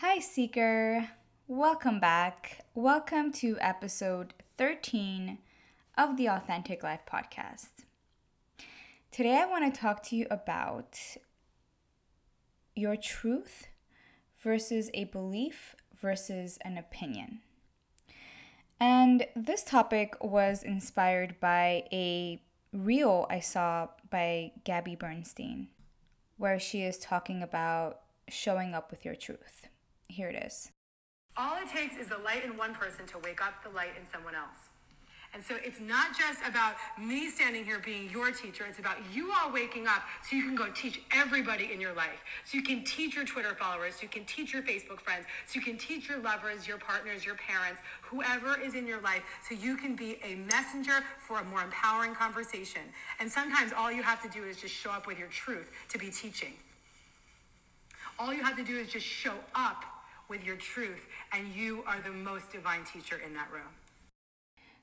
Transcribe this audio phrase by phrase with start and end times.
[0.00, 1.10] Hi, Seeker.
[1.46, 2.64] Welcome back.
[2.74, 5.36] Welcome to episode 13
[5.98, 7.84] of the Authentic Life podcast.
[9.12, 10.98] Today, I want to talk to you about
[12.74, 13.66] your truth
[14.42, 17.40] versus a belief versus an opinion.
[18.80, 22.40] And this topic was inspired by a
[22.72, 25.68] reel I saw by Gabby Bernstein,
[26.38, 29.66] where she is talking about showing up with your truth.
[30.10, 30.72] Here it is.
[31.36, 34.10] All it takes is the light in one person to wake up the light in
[34.12, 34.68] someone else.
[35.32, 38.64] And so it's not just about me standing here being your teacher.
[38.68, 42.18] It's about you all waking up so you can go teach everybody in your life.
[42.44, 45.60] So you can teach your Twitter followers, so you can teach your Facebook friends, so
[45.60, 49.54] you can teach your lovers, your partners, your parents, whoever is in your life, so
[49.54, 52.82] you can be a messenger for a more empowering conversation.
[53.20, 55.98] And sometimes all you have to do is just show up with your truth to
[55.98, 56.54] be teaching.
[58.18, 59.84] All you have to do is just show up
[60.30, 63.74] with your truth, and you are the most divine teacher in that room.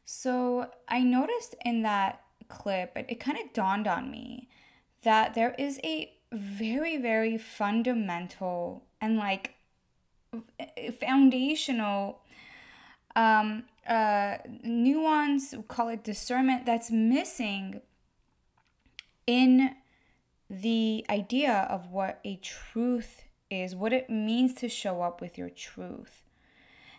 [0.05, 4.49] So I noticed in that clip, it, it kind of dawned on me
[5.01, 9.55] that there is a very, very fundamental and like
[10.99, 12.19] foundational
[13.15, 17.81] um, uh, nuance, call it discernment, that's missing
[19.25, 19.75] in
[20.49, 25.49] the idea of what a truth is, what it means to show up with your
[25.49, 26.23] truth.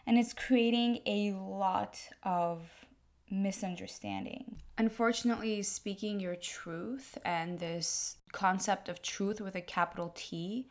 [0.06, 2.86] And it's creating a lot of
[3.30, 4.56] misunderstanding.
[4.78, 10.68] Unfortunately, speaking your truth and this concept of truth with a capital T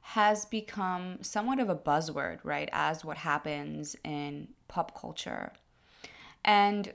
[0.00, 2.68] has become somewhat of a buzzword, right?
[2.72, 5.52] As what happens in pop culture.
[6.44, 6.92] And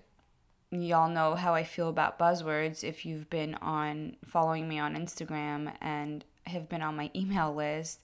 [0.71, 5.73] y'all know how I feel about buzzwords if you've been on following me on Instagram
[5.81, 7.99] and have been on my email list.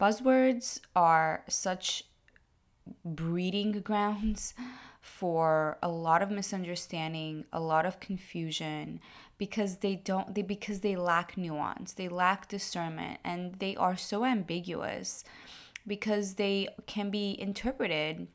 [0.00, 2.04] Buzzwords are such
[3.04, 4.54] breeding grounds
[5.00, 9.00] for a lot of misunderstanding, a lot of confusion
[9.38, 14.24] because they don't they because they lack nuance, they lack discernment and they are so
[14.24, 15.22] ambiguous
[15.86, 18.26] because they can be interpreted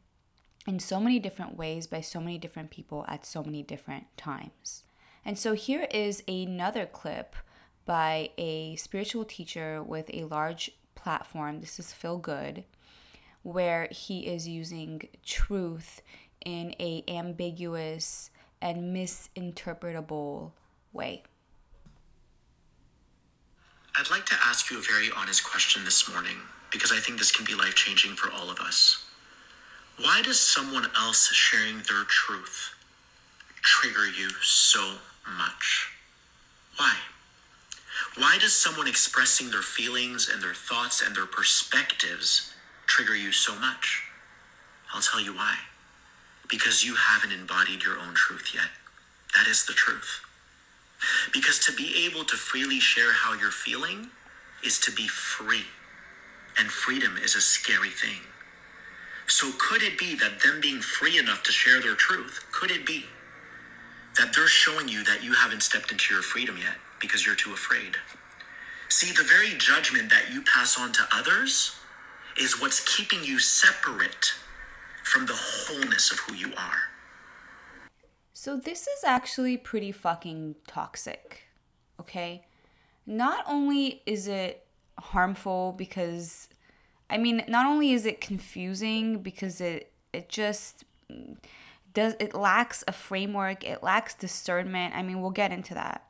[0.68, 4.84] in so many different ways by so many different people at so many different times.
[5.26, 7.36] And so here is another clip
[7.86, 11.62] by a spiritual teacher with a large platform.
[11.62, 12.64] This is Phil Good,
[13.44, 16.02] where he is using truth
[16.46, 18.30] in a ambiguous
[18.62, 20.52] and misinterpretable
[20.94, 21.24] way.
[23.98, 26.38] I'd like to ask you a very honest question this morning
[26.72, 29.06] because I think this can be life changing for all of us.
[30.00, 32.74] Why does someone else sharing their truth
[33.62, 34.96] trigger you so
[35.38, 35.92] much?
[36.78, 36.96] Why?
[38.18, 42.54] Why does someone expressing their feelings and their thoughts and their perspectives
[42.86, 44.04] trigger you so much?
[44.94, 45.56] I'll tell you why
[46.50, 48.68] because you haven't embodied your own truth yet.
[49.36, 50.20] That is the truth.
[51.32, 54.10] Because to be able to freely share how you're feeling
[54.64, 55.64] is to be free.
[56.60, 58.20] And freedom is a scary thing.
[59.28, 62.86] So, could it be that them being free enough to share their truth, could it
[62.86, 63.06] be
[64.18, 67.54] that they're showing you that you haven't stepped into your freedom yet because you're too
[67.54, 67.98] afraid?
[68.90, 71.76] See, the very judgment that you pass on to others
[72.38, 74.34] is what's keeping you separate
[75.04, 76.90] from the wholeness of who you are.
[78.34, 81.44] So, this is actually pretty fucking toxic,
[82.00, 82.46] okay?
[83.06, 84.66] Not only is it
[84.98, 86.50] harmful because,
[87.10, 90.86] I mean, not only is it confusing because it, it just
[91.94, 94.96] does, it lacks a framework, it lacks discernment.
[94.96, 96.06] I mean, we'll get into that.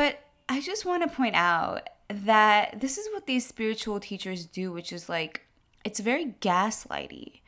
[0.00, 4.72] But I just want to point out that this is what these spiritual teachers do,
[4.72, 5.42] which is like,
[5.84, 7.40] it's very gaslighty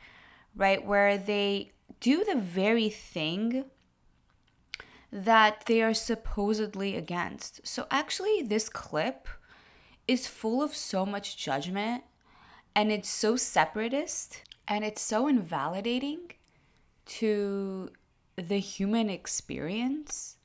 [0.55, 0.85] right?
[0.85, 3.65] Where they do the very thing
[5.11, 7.65] that they are supposedly against.
[7.65, 9.27] So, actually, this clip
[10.07, 12.03] is full of so much judgment
[12.75, 16.31] and it's so separatist and it's so invalidating
[17.05, 17.89] to
[18.35, 20.37] the human experience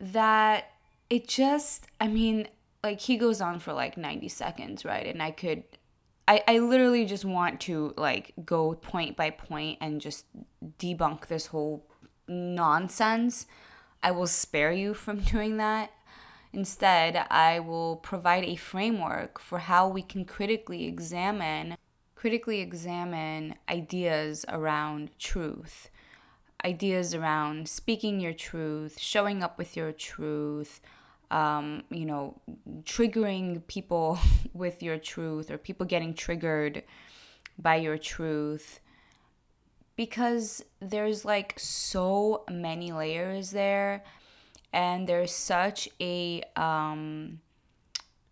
[0.00, 0.73] that
[1.14, 2.48] it just, I mean,
[2.82, 5.06] like he goes on for like 90 seconds, right?
[5.06, 5.62] And I could
[6.26, 10.24] I, I literally just want to like go point by point and just
[10.78, 11.86] debunk this whole
[12.26, 13.46] nonsense.
[14.02, 15.92] I will spare you from doing that.
[16.52, 21.76] Instead, I will provide a framework for how we can critically examine
[22.14, 25.90] critically examine ideas around truth.
[26.64, 30.80] Ideas around speaking your truth, showing up with your truth,
[31.34, 32.40] um, you know,
[32.84, 34.18] triggering people
[34.54, 36.84] with your truth or people getting triggered
[37.58, 38.80] by your truth.
[39.96, 44.04] Because there's like so many layers there
[44.72, 47.40] and there's such a um,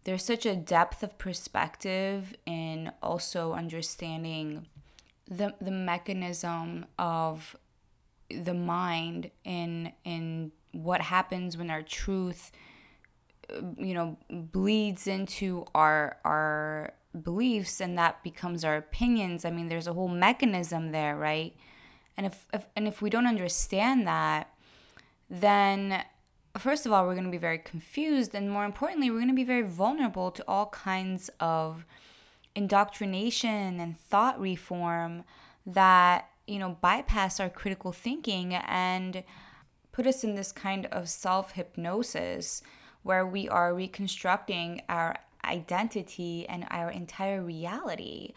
[0.05, 4.67] there's such a depth of perspective in also understanding
[5.29, 7.57] the the mechanism of
[8.29, 12.51] the mind in in what happens when our truth
[13.79, 19.87] you know bleeds into our our beliefs and that becomes our opinions i mean there's
[19.87, 21.55] a whole mechanism there right?
[22.17, 24.53] And if, if and if we don't understand that
[25.31, 26.05] then
[26.59, 29.35] first of all we're going to be very confused and more importantly we're going to
[29.35, 31.87] be very vulnerable to all kinds of
[32.55, 35.25] indoctrination and thought reform
[35.65, 39.25] that you know bypass our critical thinking and
[39.93, 42.63] put us in this kind of self hypnosis
[43.03, 48.33] where we are reconstructing our identity and our entire reality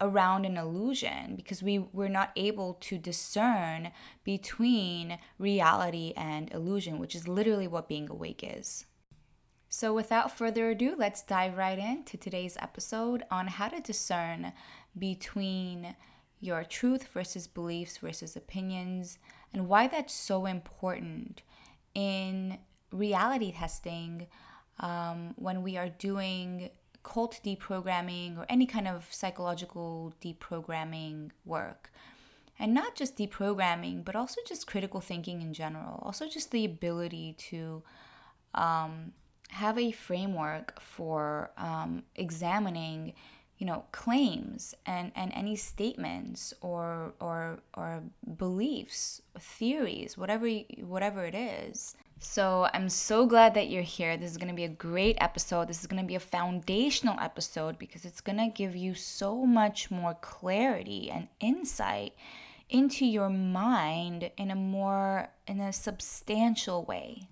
[0.00, 3.90] around an illusion because we we're not able to discern
[4.24, 8.86] between reality and illusion which is literally what being awake is.
[9.68, 14.52] So without further ado let's dive right into today's episode on how to discern
[14.98, 15.94] between
[16.40, 19.18] your truth versus beliefs versus opinions
[19.52, 21.42] and why that's so important
[21.94, 22.58] in
[22.92, 24.26] reality testing
[24.78, 26.70] um, when we are doing
[27.02, 31.90] cult deprogramming or any kind of psychological deprogramming work.
[32.58, 35.98] And not just deprogramming, but also just critical thinking in general.
[36.02, 37.82] Also, just the ability to
[38.54, 39.12] um,
[39.48, 43.14] have a framework for um, examining
[43.60, 48.02] you know claims and and any statements or or or
[48.38, 50.48] beliefs theories whatever
[50.80, 54.16] whatever it is so i'm so glad that you're here.
[54.16, 55.68] This is going to be a great episode.
[55.68, 59.44] This is going to be a foundational episode because it's going to give you so
[59.46, 62.14] much more clarity and insight
[62.68, 67.28] into your mind in a more in a substantial way.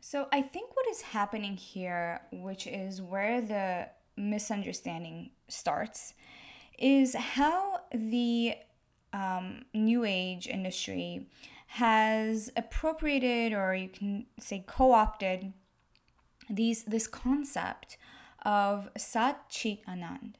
[0.00, 6.14] So i think what is happening here which is where the misunderstanding starts
[6.78, 8.54] is how the
[9.12, 11.26] um, new age industry
[11.74, 15.52] has appropriated or you can say co-opted
[16.48, 17.96] these this concept
[18.44, 20.34] of sat chit anand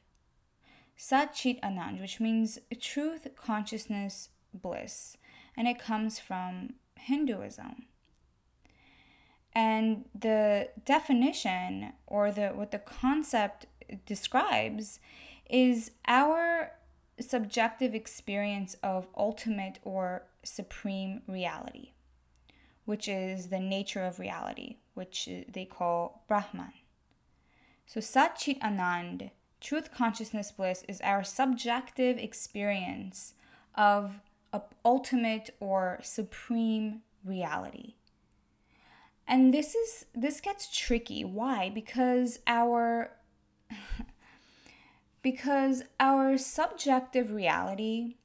[0.97, 5.17] sat chit anand which means truth consciousness bliss
[5.55, 7.85] and it comes from hinduism.
[9.53, 13.65] And the definition or the what the concept
[14.05, 14.99] describes
[15.49, 16.71] is our
[17.19, 21.91] subjective experience of ultimate or supreme reality,
[22.85, 26.73] which is the nature of reality, which they call Brahman.
[27.85, 33.33] So Sat Chit Anand, truth consciousness bliss, is our subjective experience
[33.75, 34.21] of
[34.53, 37.95] a ultimate or supreme reality.
[39.27, 41.23] And this is this gets tricky.
[41.23, 41.69] Why?
[41.69, 43.11] Because our
[45.21, 48.15] because our subjective reality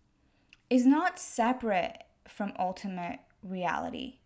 [0.69, 4.19] is not separate from ultimate reality,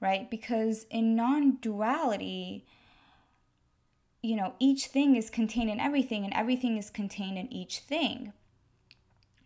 [0.00, 0.30] right?
[0.30, 2.66] Because in non duality,
[4.22, 8.32] you know, each thing is contained in everything, and everything is contained in each thing.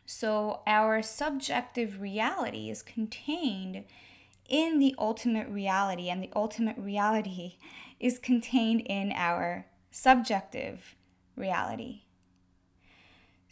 [0.07, 3.85] So our subjective reality is contained
[4.49, 7.57] in the ultimate reality, and the ultimate reality
[8.01, 10.97] is contained in our subjective
[11.37, 12.02] reality.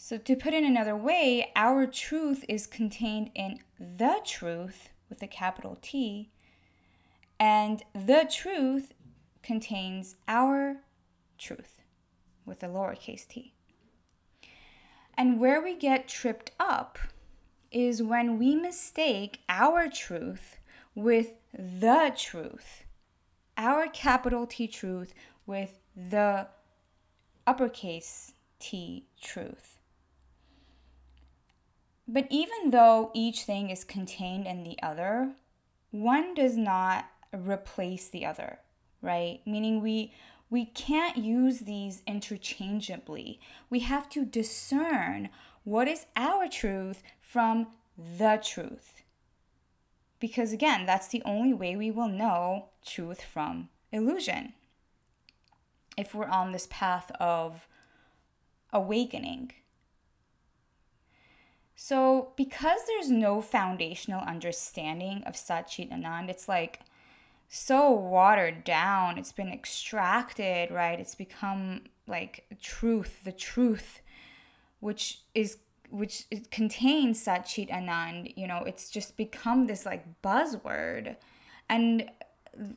[0.02, 5.26] So, to put it another way, our truth is contained in the truth with a
[5.26, 6.30] capital T,
[7.38, 8.94] and the truth
[9.42, 10.78] contains our
[11.36, 11.82] truth
[12.46, 13.52] with a lowercase t.
[15.18, 16.98] And where we get tripped up
[17.70, 20.56] is when we mistake our truth
[20.94, 22.84] with the truth,
[23.58, 25.12] our capital T truth
[25.44, 26.48] with the
[27.46, 29.79] uppercase T truth.
[32.12, 35.30] But even though each thing is contained in the other,
[35.92, 38.58] one does not replace the other,
[39.00, 39.40] right?
[39.46, 40.12] Meaning we
[40.50, 43.38] we can't use these interchangeably.
[43.70, 45.28] We have to discern
[45.62, 49.04] what is our truth from the truth.
[50.18, 54.54] Because again, that's the only way we will know truth from illusion.
[55.96, 57.68] If we're on this path of
[58.72, 59.52] awakening.
[61.82, 66.80] So, because there's no foundational understanding of Sat Chit Anand, it's like
[67.48, 69.16] so watered down.
[69.16, 71.00] It's been extracted, right?
[71.00, 74.02] It's become like truth, the truth,
[74.80, 75.56] which is
[75.88, 78.36] which it contains Satchit Anand.
[78.36, 81.16] You know, it's just become this like buzzword,
[81.70, 82.10] and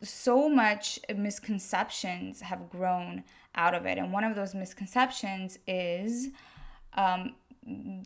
[0.01, 3.98] so much misconceptions have grown out of it.
[3.98, 6.29] And one of those misconceptions is
[6.95, 7.36] um,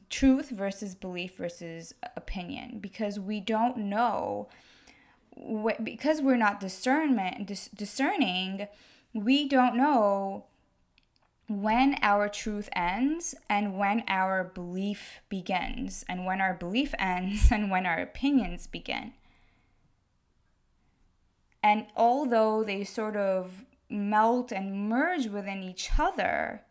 [0.09, 4.47] truth versus belief versus opinion, because we don't know
[5.37, 8.67] wh- because we're not discernment dis- discerning,
[9.13, 10.45] we don't know
[11.47, 17.71] when our truth ends and when our belief begins, and when our belief ends and
[17.71, 19.13] when our opinions begin.
[21.63, 26.63] And although they sort of melt and merge within each other,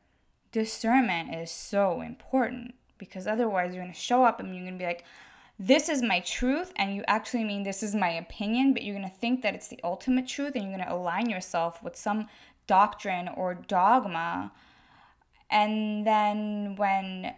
[0.56, 4.78] discernment is so important because otherwise you're going to show up and you're going to
[4.78, 5.04] be like,
[5.58, 9.06] this is my truth, and you actually mean this is my opinion, but you're going
[9.06, 12.26] to think that it's the ultimate truth and you're going to align yourself with some
[12.66, 14.50] doctrine or dogma.
[15.50, 17.34] And then when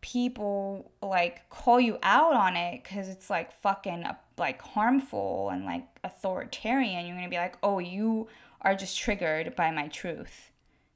[0.00, 5.64] people like call you out on it because it's like fucking uh, like harmful and
[5.64, 8.28] like authoritarian, you're going to be like, oh, you
[8.60, 10.50] are just triggered by my truth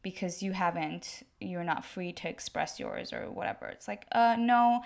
[0.05, 3.67] because you haven't, you're not free to express yours or whatever.
[3.67, 4.83] It's like, uh, no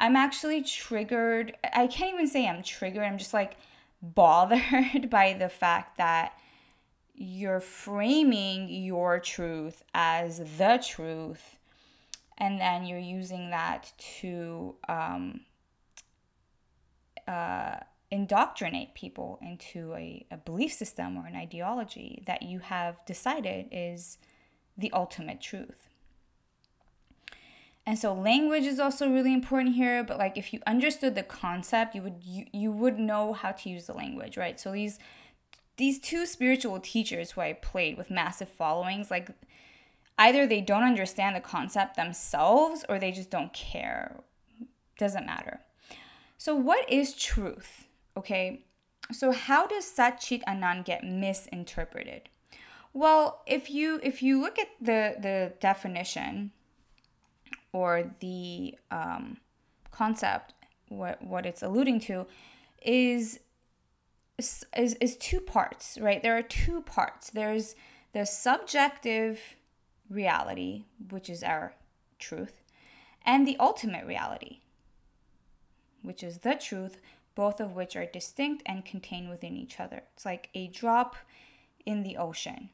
[0.00, 1.56] I'm actually triggered.
[1.62, 3.02] I can't even say I'm triggered.
[3.02, 3.56] I'm just like
[4.02, 6.32] bothered by the fact that
[7.14, 11.58] you're framing your truth as the truth
[12.38, 15.40] and then you're using that to um,
[17.28, 17.76] uh,
[18.10, 24.16] indoctrinate people into a, a belief system or an ideology that you have decided is
[24.78, 25.89] the ultimate truth.
[27.86, 31.94] And so language is also really important here, but like if you understood the concept,
[31.94, 34.60] you would you, you would know how to use the language, right?
[34.60, 34.98] So these
[35.76, 39.30] these two spiritual teachers who I played with massive followings, like
[40.18, 44.20] either they don't understand the concept themselves or they just don't care.
[44.98, 45.60] Doesn't matter.
[46.36, 47.86] So what is truth?
[48.16, 48.64] Okay?
[49.10, 52.28] So how does Satchit Anand get misinterpreted?
[52.92, 56.52] Well, if you if you look at the the definition,
[57.72, 59.38] or the um,
[59.90, 60.54] concept,
[60.88, 62.26] what, what it's alluding to,
[62.82, 63.40] is,
[64.38, 66.22] is, is two parts, right?
[66.22, 67.30] There are two parts.
[67.30, 67.74] There's
[68.12, 69.40] the subjective
[70.08, 71.74] reality, which is our
[72.18, 72.62] truth,
[73.24, 74.60] and the ultimate reality,
[76.02, 77.00] which is the truth,
[77.34, 80.02] both of which are distinct and contained within each other.
[80.14, 81.16] It's like a drop
[81.86, 82.70] in the ocean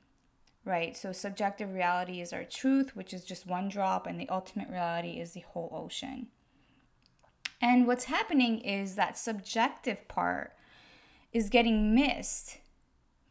[0.66, 0.96] right?
[0.96, 5.20] So subjective reality is our truth, which is just one drop, and the ultimate reality
[5.20, 6.26] is the whole ocean.
[7.60, 10.52] And what's happening is that subjective part
[11.32, 12.58] is getting missed,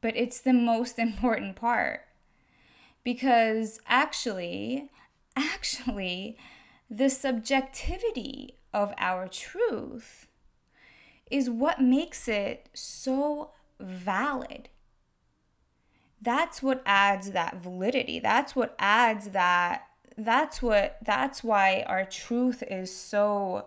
[0.01, 2.01] but it's the most important part.
[3.03, 4.89] Because actually,
[5.35, 6.37] actually,
[6.89, 10.27] the subjectivity of our truth
[11.29, 14.69] is what makes it so valid
[16.25, 18.19] that's what adds that validity.
[18.19, 23.65] That's what adds that that's what that's why our truth is so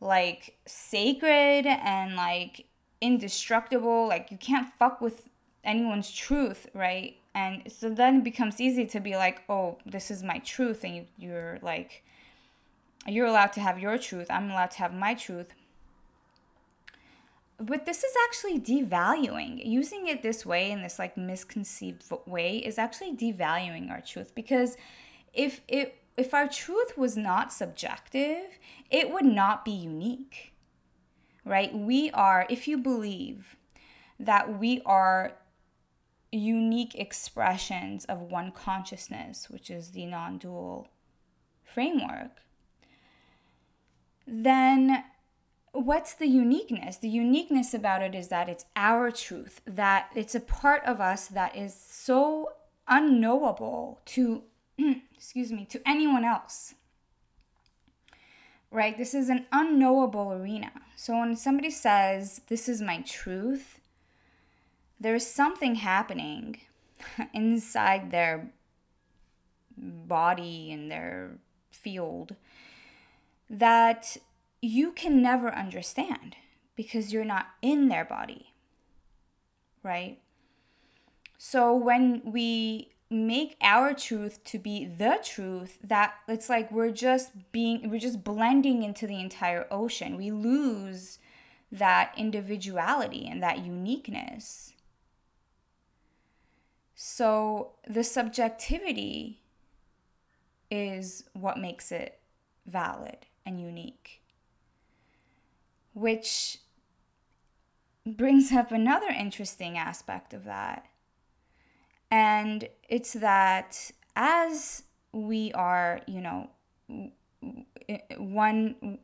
[0.00, 2.66] like sacred and like
[3.00, 4.06] indestructible.
[4.06, 5.28] Like you can't fuck with
[5.64, 7.16] anyone's truth, right?
[7.34, 10.96] And so then it becomes easy to be like, oh, this is my truth, and
[10.96, 12.02] you, you're like,
[13.06, 14.28] you're allowed to have your truth.
[14.30, 15.48] I'm allowed to have my truth
[17.58, 19.64] but this is actually devaluing.
[19.64, 24.76] Using it this way in this like misconceived way is actually devaluing our truth because
[25.32, 28.58] if it if our truth was not subjective
[28.90, 30.52] it would not be unique
[31.44, 31.72] right?
[31.72, 33.56] We are if you believe
[34.18, 35.32] that we are
[36.32, 40.88] unique expressions of one consciousness which is the non-dual
[41.62, 42.42] framework
[44.26, 45.04] then
[45.84, 46.96] what's the uniqueness?
[46.96, 51.28] The uniqueness about it is that it's our truth, that it's a part of us
[51.28, 52.50] that is so
[52.88, 54.42] unknowable to,
[55.14, 56.74] excuse me, to anyone else.
[58.70, 58.96] Right?
[58.96, 60.72] This is an unknowable arena.
[60.96, 63.80] So when somebody says, This is my truth,
[64.98, 66.60] there's something happening
[67.34, 68.50] inside their
[69.76, 71.38] body and their
[71.70, 72.34] field
[73.48, 74.16] that
[74.66, 76.36] you can never understand
[76.74, 78.52] because you're not in their body,
[79.82, 80.18] right?
[81.38, 87.30] So when we make our truth to be the truth that it's like we're just
[87.52, 90.16] being we're just blending into the entire ocean.
[90.16, 91.18] We lose
[91.70, 94.72] that individuality and that uniqueness.
[96.94, 99.42] So the subjectivity
[100.70, 102.18] is what makes it
[102.66, 104.22] valid and unique,
[105.96, 106.58] which
[108.06, 110.84] brings up another interesting aspect of that.
[112.10, 116.50] And it's that as we are, you know,
[118.18, 118.98] one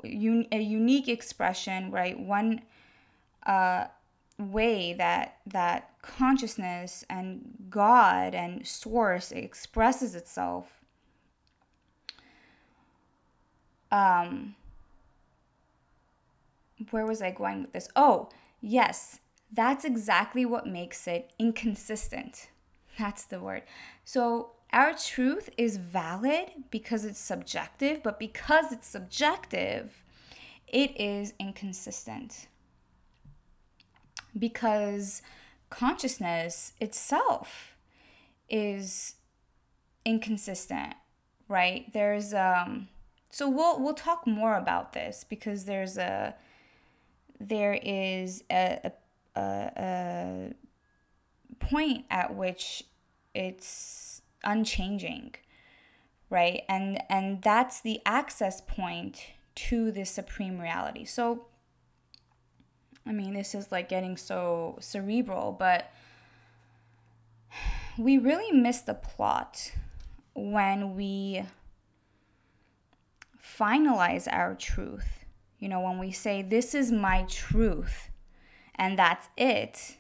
[0.53, 2.19] a unique expression, right?
[2.21, 2.61] One
[3.47, 3.87] uh,
[4.39, 10.81] way that that consciousness and God and Source expresses itself.
[13.91, 14.57] Um,
[16.91, 17.89] where was I going with this?
[17.97, 18.29] Oh,
[18.61, 19.21] yes,
[19.53, 22.49] that's exactly what makes it inconsistent.
[22.99, 23.63] That's the word.
[24.05, 30.03] So our truth is valid because it's subjective, but because it's subjective,
[30.67, 32.49] it is inconsistent.
[34.39, 35.21] Because
[35.69, 37.77] consciousness itself
[38.49, 39.17] is
[40.05, 40.95] inconsistent,
[41.49, 41.93] right?
[41.93, 42.89] There's um
[43.31, 46.35] so we'll we'll talk more about this because there's a
[47.49, 48.93] there is a,
[49.37, 50.53] a, a
[51.59, 52.85] point at which
[53.35, 55.35] it's unchanging
[56.33, 56.63] right?
[56.67, 59.23] And and that's the access point
[59.55, 61.05] to the supreme reality.
[61.05, 61.47] So
[63.05, 65.91] i mean this is like getting so cerebral but
[67.99, 69.73] we really miss the plot
[70.35, 71.43] when we
[73.43, 75.22] finalize our truth
[75.63, 78.11] you know when we say this is my truth
[78.75, 79.97] and that's it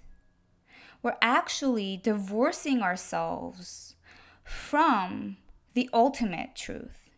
[1.03, 3.97] we're actually divorcing ourselves
[4.45, 5.37] from
[5.75, 7.11] the ultimate truth.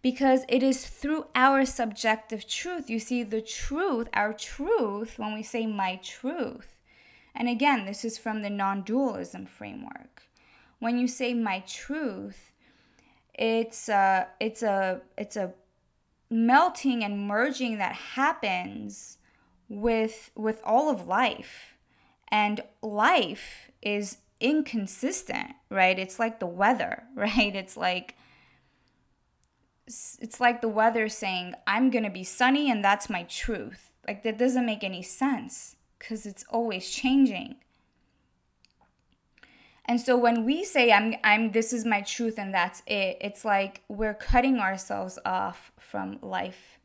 [0.00, 2.90] Because it is through our subjective truth.
[2.90, 6.76] You see, the truth, our truth, when we say my truth,
[7.34, 10.22] and again, this is from the non dualism framework.
[10.80, 12.50] When you say my truth,
[13.32, 15.52] it's a, it's a, it's a
[16.32, 19.18] melting and merging that happens
[19.68, 21.76] with with all of life
[22.28, 25.98] and life is inconsistent, right?
[25.98, 27.54] It's like the weather, right?
[27.54, 28.16] It's like
[29.86, 34.22] it's like the weather saying, "I'm going to be sunny and that's my truth." Like
[34.22, 37.56] that doesn't make any sense cuz it's always changing.
[39.86, 43.44] And so when we say I'm I'm this is my truth and that's it, it's
[43.44, 46.78] like we're cutting ourselves off from life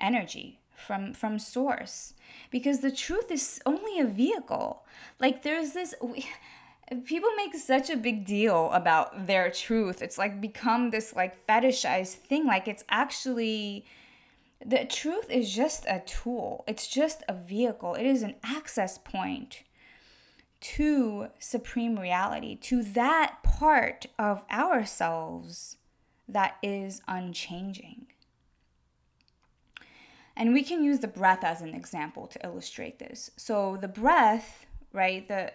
[0.00, 2.14] energy, from from source.
[2.50, 4.84] Because the truth is only a vehicle.
[5.18, 6.26] Like there's this we,
[7.04, 10.00] people make such a big deal about their truth.
[10.00, 12.46] It's like become this like fetishized thing.
[12.46, 13.84] Like it's actually
[14.64, 16.64] the truth is just a tool.
[16.68, 17.94] It's just a vehicle.
[17.94, 19.64] It is an access point
[20.60, 25.76] to supreme reality to that part of ourselves
[26.28, 28.06] that is unchanging
[30.38, 34.66] and we can use the breath as an example to illustrate this so the breath
[34.92, 35.52] right the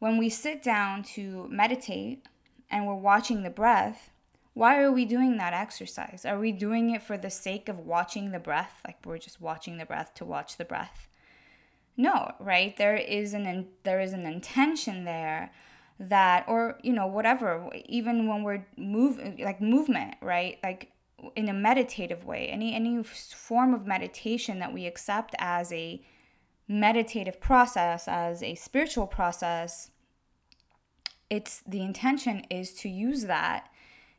[0.00, 2.26] when we sit down to meditate
[2.70, 4.10] and we're watching the breath,
[4.54, 6.24] why are we doing that exercise?
[6.24, 8.80] Are we doing it for the sake of watching the breath?
[8.84, 11.06] Like we're just watching the breath to watch the breath?
[12.00, 12.76] No, right?
[12.76, 15.52] There is an there is an intention there
[15.98, 20.90] that or you know whatever even when we're move like movement right like
[21.36, 26.00] in a meditative way any any form of meditation that we accept as a
[26.70, 29.90] meditative process, as a spiritual process,
[31.28, 33.68] it's the intention is to use that,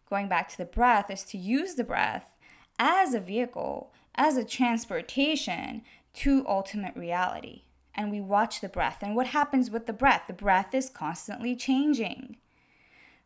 [0.09, 2.25] going back to the breath, is to use the breath
[2.77, 5.81] as a vehicle, as a transportation
[6.13, 7.63] to ultimate reality.
[7.93, 8.99] And we watch the breath.
[9.01, 10.23] And what happens with the breath?
[10.27, 12.37] The breath is constantly changing,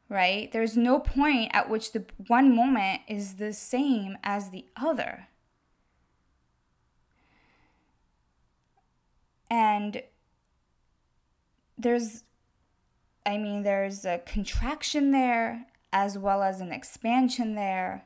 [0.09, 0.51] right?
[0.51, 5.27] There's no point at which the one moment is the same as the other.
[9.49, 10.01] And
[11.77, 12.23] there's,
[13.25, 18.05] I mean, there's a contraction there as well as an expansion there.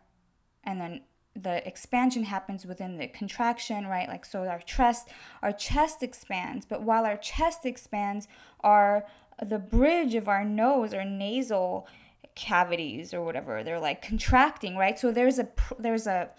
[0.64, 1.02] And then
[1.42, 4.08] the expansion happens within the contraction, right?
[4.08, 5.10] Like so our chest
[5.42, 8.28] our chest expands, but while our chest expands,
[8.62, 9.06] our
[9.44, 11.88] the bridge of our nose or nasal
[12.36, 14.98] cavities or whatever, they're like contracting, right?
[15.00, 15.48] So there's a
[15.78, 16.30] there's a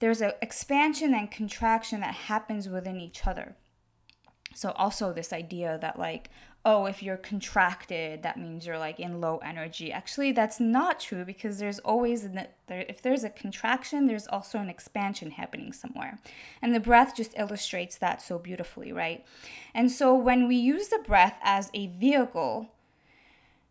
[0.00, 3.56] there's a expansion and contraction that happens within each other.
[4.54, 6.30] So also this idea that like
[6.68, 9.90] oh if you're contracted that means you're like in low energy.
[9.90, 14.58] Actually that's not true because there's always an, there, if there's a contraction there's also
[14.58, 16.18] an expansion happening somewhere.
[16.60, 19.24] And the breath just illustrates that so beautifully, right?
[19.74, 22.70] And so when we use the breath as a vehicle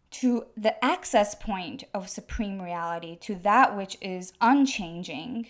[0.10, 5.48] to the access point of supreme reality, to that which is unchanging,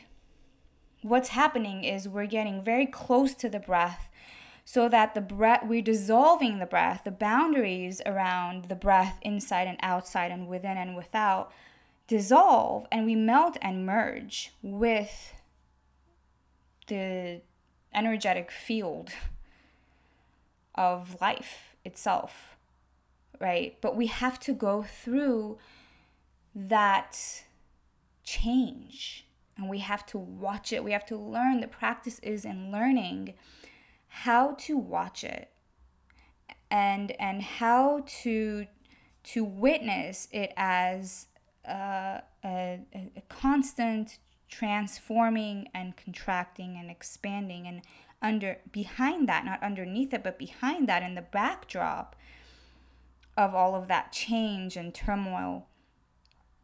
[1.02, 4.10] what's happening is we're getting very close to the breath
[4.70, 9.78] so that the breath we're dissolving the breath the boundaries around the breath inside and
[9.82, 11.54] outside and within and without
[12.08, 15.34] dissolve and we melt and merge with
[16.88, 17.40] the
[17.94, 19.12] energetic field
[20.76, 22.58] of life itself,
[23.40, 23.78] right?
[23.82, 25.58] But we have to go through
[26.54, 27.44] that
[28.24, 29.26] change
[29.58, 30.84] and we have to watch it.
[30.84, 31.62] We have to learn.
[31.62, 33.34] The practice is in learning
[34.24, 35.52] how to watch it
[36.72, 38.66] and and how to
[39.24, 41.28] to witness it as
[41.68, 44.18] uh, a, a constant
[44.50, 47.82] transforming and contracting and expanding and
[48.22, 52.16] under behind that not underneath it but behind that in the backdrop
[53.38, 55.68] of all of that change and turmoil.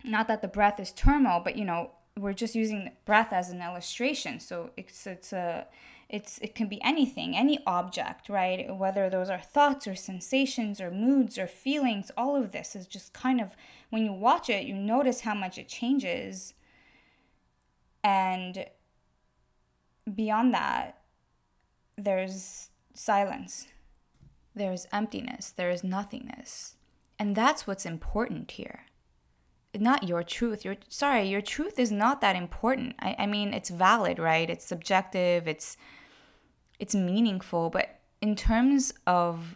[0.04, 3.62] Not that the breath is turmoil but you know we're just using breath as an
[3.62, 4.40] illustration.
[4.40, 5.68] So it's it's a
[6.14, 8.74] it's it can be anything any object right?
[8.78, 13.14] Whether those are thoughts or sensations or moods or feelings all of this is just
[13.14, 13.56] kind of
[13.90, 16.54] when you watch it you notice how much it changes.
[18.04, 18.68] And
[20.14, 21.00] beyond that
[21.98, 23.68] there's silence.
[24.56, 25.50] There's emptiness.
[25.50, 26.76] There is nothingness.
[27.18, 28.86] And that's what's important here.
[29.76, 30.64] Not your truth.
[30.64, 32.94] Your sorry your truth is not that important.
[33.00, 34.48] I, I mean it's valid right?
[34.48, 35.48] It's subjective.
[35.48, 35.76] It's
[36.84, 39.56] it's meaningful but in terms of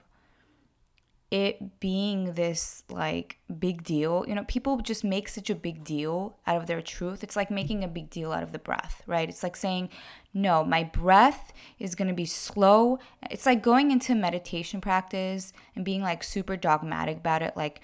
[1.30, 6.38] it being this like big deal you know people just make such a big deal
[6.48, 7.22] out of their truth.
[7.22, 9.28] It's like making a big deal out of the breath right?
[9.28, 9.90] It's like saying
[10.34, 12.98] no my breath is going to be slow.
[13.30, 17.82] It's like going into meditation practice and being like super dogmatic about it like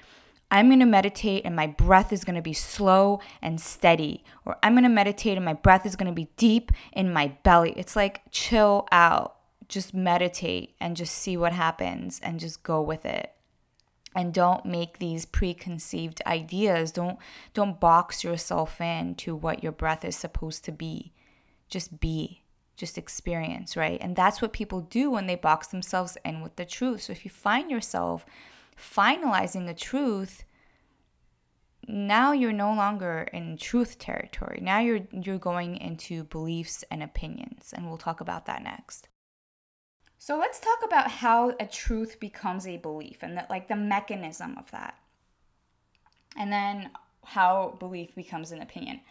[0.53, 4.23] I'm going to meditate and my breath is going to be slow and steady.
[4.45, 7.29] Or I'm going to meditate and my breath is going to be deep in my
[7.41, 7.73] belly.
[7.75, 9.35] It's like chill out.
[9.67, 13.31] Just meditate and just see what happens and just go with it.
[14.15, 16.91] And don't make these preconceived ideas.
[16.91, 17.17] Don't
[17.55, 21.13] don't box yourself in to what your breath is supposed to be.
[21.67, 22.43] Just be.
[22.77, 23.97] Just experience, right?
[23.99, 27.01] And that's what people do when they box themselves in with the truth.
[27.01, 28.23] So if you find yourself
[28.77, 30.43] finalizing a truth
[31.87, 34.59] now you're no longer in truth territory.
[34.61, 39.09] Now you're you're going into beliefs and opinions and we'll talk about that next.
[40.17, 44.57] So let's talk about how a truth becomes a belief and that like the mechanism
[44.57, 44.95] of that.
[46.37, 46.91] And then
[47.25, 49.01] how belief becomes an opinion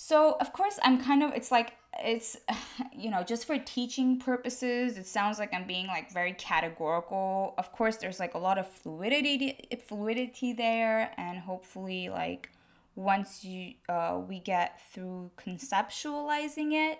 [0.00, 1.72] so of course i'm kind of it's like
[2.04, 2.36] it's
[2.96, 7.54] you know just for teaching purposes it sounds like i'm being like very categorical.
[7.58, 12.50] Of course there's like a lot of fluidity fluidity there and hopefully like
[12.94, 16.98] once you uh, we get through conceptualizing it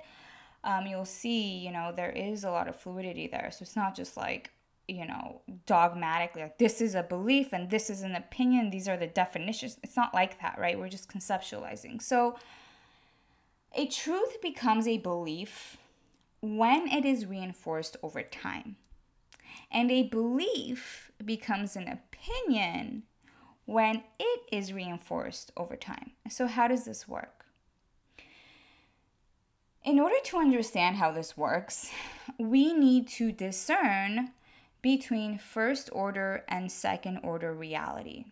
[0.65, 3.51] um, you'll see you know there is a lot of fluidity there.
[3.53, 4.51] So it's not just like
[4.89, 8.97] you know dogmatically like this is a belief and this is an opinion these are
[8.97, 9.79] the definitions.
[9.83, 10.79] It's not like that right?
[10.79, 12.03] We're just conceptualizing.
[12.03, 12.37] So
[13.75, 15.77] a truth becomes a belief
[16.41, 18.77] when it is reinforced over time.
[19.71, 23.03] And a belief becomes an opinion
[23.67, 26.13] when it is reinforced over time.
[26.31, 27.45] So, how does this work?
[29.85, 31.91] In order to understand how this works,
[32.39, 34.31] we need to discern
[34.81, 38.25] between first order and second order reality.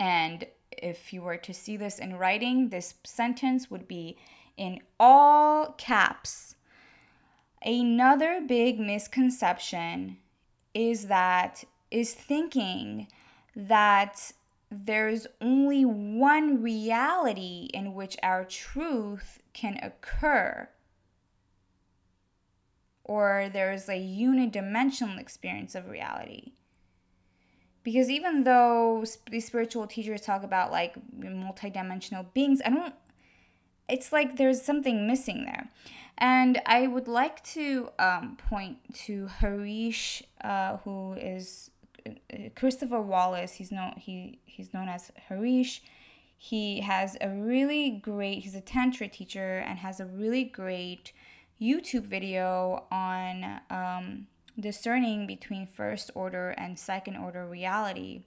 [0.00, 0.46] And
[0.82, 4.16] if you were to see this in writing, this sentence would be
[4.56, 6.54] in all caps.
[7.62, 10.18] Another big misconception
[10.74, 13.06] is that is thinking
[13.54, 14.32] that
[14.70, 20.68] there's only one reality in which our truth can occur
[23.04, 26.52] or there's a unidimensional experience of reality
[27.84, 32.94] because even though these spiritual teachers talk about like multidimensional beings i don't
[33.88, 35.68] it's like there's something missing there.
[36.16, 41.70] And i would like to um, point to Hareesh uh, who is
[42.06, 42.10] uh,
[42.54, 43.54] Christopher Wallis.
[43.54, 45.80] He's known he he's known as Hareesh.
[46.36, 51.12] He has a really great he's a tantra teacher and has a really great
[51.60, 54.26] youtube video on um,
[54.58, 58.22] discerning between first order and second order reality.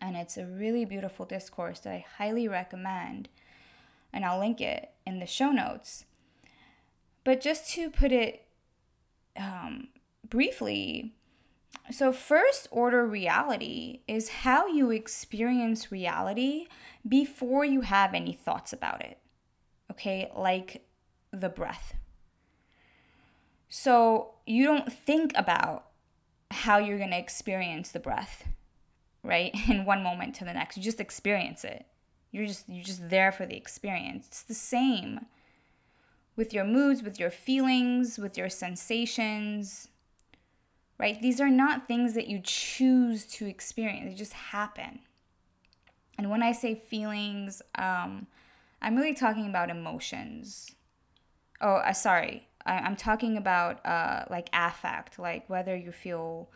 [0.00, 3.28] And it's a really beautiful discourse that I highly recommend.
[4.12, 6.04] And I'll link it in the show notes.
[7.24, 8.46] But just to put it
[9.36, 9.88] um,
[10.28, 11.14] briefly,
[11.90, 16.66] so, first order reality is how you experience reality
[17.06, 19.18] before you have any thoughts about it.
[19.90, 20.86] Okay, like
[21.32, 21.94] the breath.
[23.74, 25.86] So, you don't think about
[26.50, 28.46] how you're going to experience the breath,
[29.22, 29.50] right?
[29.68, 30.76] In one moment to the next.
[30.76, 31.86] You just experience it.
[32.32, 34.26] You're just you're just there for the experience.
[34.26, 35.20] It's the same
[36.36, 39.88] with your moods, with your feelings, with your sensations.
[40.98, 41.20] Right?
[41.22, 44.10] These are not things that you choose to experience.
[44.10, 45.00] They just happen.
[46.18, 48.26] And when I say feelings, um,
[48.82, 50.74] I'm really talking about emotions.
[51.62, 52.48] Oh, uh, sorry.
[52.66, 56.50] I, am talking about uh, like affect, like whether you feel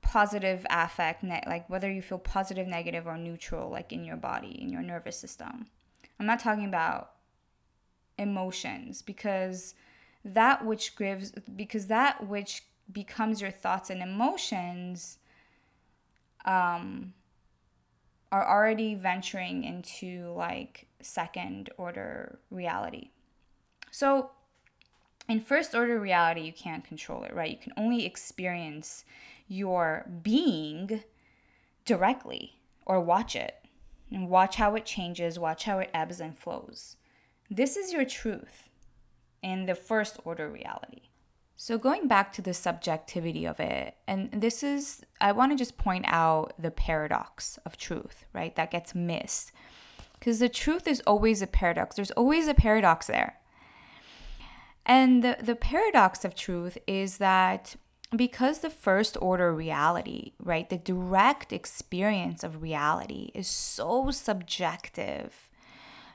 [0.00, 4.60] positive affect, ne- like whether you feel positive, negative, or neutral, like in your body,
[4.60, 5.66] in your nervous system.
[6.18, 7.12] I'm not talking about
[8.18, 9.74] emotions because
[10.24, 12.62] that which gives, because that which
[12.92, 15.18] becomes your thoughts and emotions
[16.44, 17.12] um,
[18.30, 23.10] are already venturing into like second order reality.
[23.90, 24.30] So,
[25.28, 27.50] in first order reality, you can't control it, right?
[27.50, 29.04] You can only experience
[29.48, 31.02] your being
[31.84, 33.56] directly or watch it
[34.10, 36.96] and watch how it changes, watch how it ebbs and flows.
[37.50, 38.68] This is your truth
[39.42, 41.02] in the first order reality.
[41.56, 45.76] So, going back to the subjectivity of it, and this is, I want to just
[45.76, 48.56] point out the paradox of truth, right?
[48.56, 49.52] That gets missed.
[50.18, 53.38] Because the truth is always a paradox, there's always a paradox there.
[54.84, 57.76] And the, the paradox of truth is that
[58.14, 65.48] because the first order reality, right, the direct experience of reality is so subjective,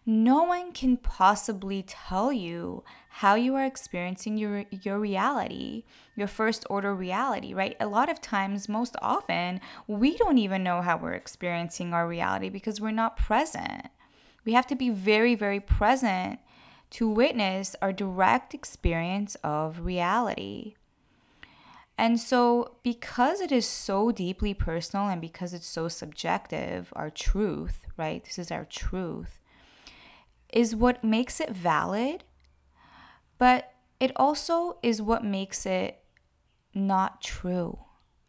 [0.06, 5.84] no one can possibly tell you how you are experiencing your your reality,
[6.16, 7.76] your first order reality, right?
[7.80, 12.50] A lot of times, most often, we don't even know how we're experiencing our reality
[12.50, 13.88] because we're not present.
[14.46, 16.40] We have to be very very present
[16.90, 20.76] to witness our direct experience of reality.
[21.98, 27.86] And so, because it is so deeply personal and because it's so subjective, our truth,
[27.98, 28.24] right?
[28.24, 29.40] This is our truth,
[30.54, 32.24] is what makes it valid,
[33.40, 36.00] but it also is what makes it
[36.76, 37.80] not true,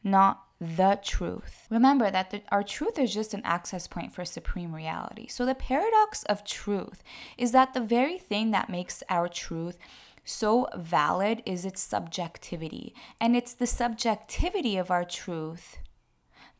[0.02, 1.66] not the truth.
[1.70, 5.28] Remember that the, our truth is just an access point for supreme reality.
[5.28, 7.02] So, the paradox of truth
[7.36, 9.78] is that the very thing that makes our truth
[10.24, 12.94] so valid is its subjectivity.
[13.20, 15.78] And it's the subjectivity of our truth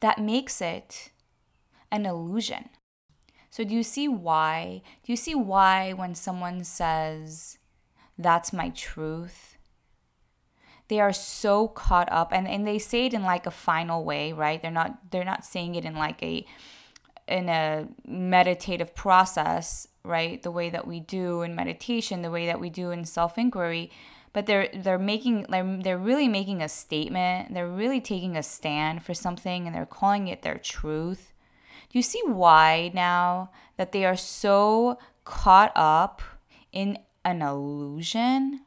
[0.01, 1.11] that makes it
[1.91, 2.71] an illusion.
[3.51, 4.83] So, do you see why?
[5.03, 7.59] Do you see why when someone says,
[8.17, 9.58] That's my truth?
[10.89, 14.33] They are so caught up and, and they say it in like a final way,
[14.33, 14.61] right?
[14.61, 16.47] They're not they're not saying it in like a
[17.27, 20.43] in a meditative process right?
[20.43, 23.91] The way that we do in meditation the way that we do in self-inquiry
[24.33, 27.55] but they're they're making they're, they're really making a statement.
[27.55, 31.33] They're really taking a stand for something and they're calling it their truth.
[31.91, 36.23] Do you see why now that they are so caught up
[36.73, 38.61] in an illusion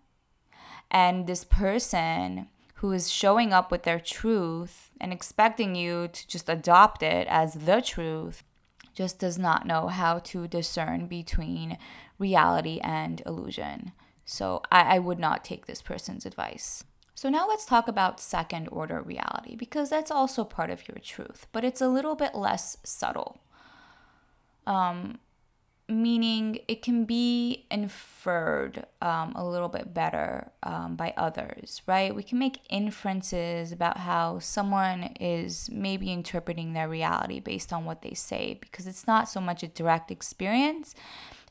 [0.92, 6.50] and this person who is showing up with their truth and expecting you to just
[6.50, 8.44] adopt it as the truth
[8.94, 11.78] just does not know how to discern between
[12.20, 13.94] reality and illusion.
[14.26, 16.84] So I, I would not take this person's advice.
[17.16, 21.48] So now let's talk about second order reality because that's also part of your truth,
[21.52, 23.42] but it's a little bit less subtle.
[24.66, 25.20] Um,
[25.92, 32.16] meaning it can be inferred um, a little bit better um, by others, right?
[32.16, 38.02] We can make inferences about how someone is maybe interpreting their reality based on what
[38.02, 40.96] they say because it's not so much a direct experience.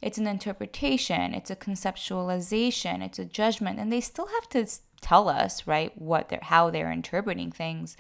[0.03, 4.67] It's an interpretation, it's a conceptualization, it's a judgment, and they still have to
[5.01, 7.97] tell us, right, what they're how they're interpreting things.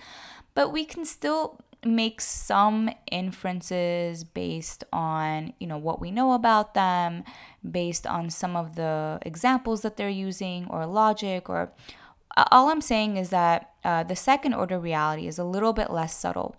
[0.54, 6.74] But we can still make some inferences based on you know what we know about
[6.74, 7.24] them
[7.70, 11.72] based on some of the examples that they're using or logic or
[12.50, 16.14] all i'm saying is that uh, the second order reality is a little bit less
[16.14, 16.56] subtle.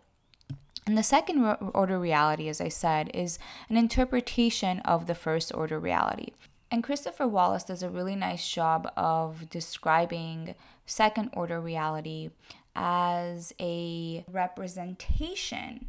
[0.88, 3.38] And the second order reality as i said is
[3.70, 6.32] an interpretation of the first order reality.
[6.72, 10.56] And Christopher Wallis does a really nice job of describing
[10.86, 12.30] second order reality
[12.76, 15.88] as a representation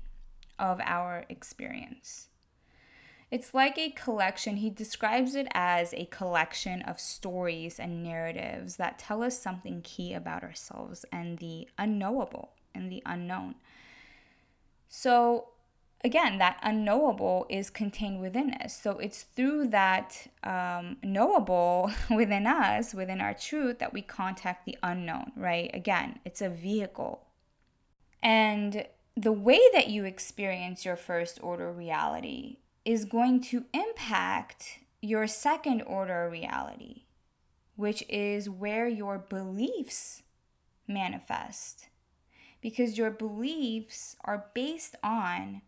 [0.59, 2.29] of our experience.
[3.31, 8.99] It's like a collection, he describes it as a collection of stories and narratives that
[8.99, 13.55] tell us something key about ourselves and the unknowable and the unknown.
[14.89, 15.52] So,
[16.05, 18.79] again, that unknowable is contained within us.
[18.79, 24.77] So, it's through that um, knowable within us, within our truth, that we contact the
[24.83, 25.71] unknown, right?
[25.75, 27.27] Again, it's a vehicle.
[28.23, 28.87] And
[29.17, 35.83] the way that you experience your first order reality is going to impact your second
[35.83, 37.03] order reality,
[37.77, 40.23] which is where your beliefs
[40.87, 41.89] manifest.
[42.61, 45.63] Because your beliefs are based on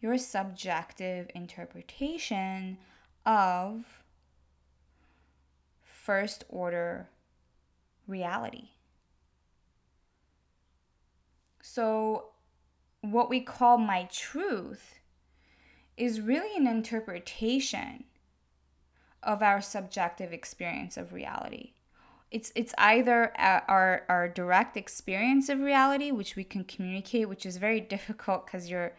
[0.00, 2.78] your subjective interpretation
[3.26, 4.02] of
[5.82, 7.08] first order
[8.06, 8.70] reality.
[11.60, 12.26] So,
[13.02, 14.98] what we call my truth
[15.96, 18.04] is really an interpretation
[19.22, 21.72] of our subjective experience of reality.
[22.30, 27.56] It's, it's either our, our direct experience of reality, which we can communicate, which is
[27.56, 28.92] very difficult because you're,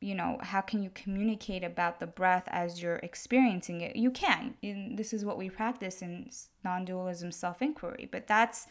[0.00, 3.96] you know, how can you communicate about the breath as you're experiencing it?
[3.96, 4.54] You can.
[4.62, 6.30] this is what we practice in
[6.64, 8.66] non dualism self inquiry, but that's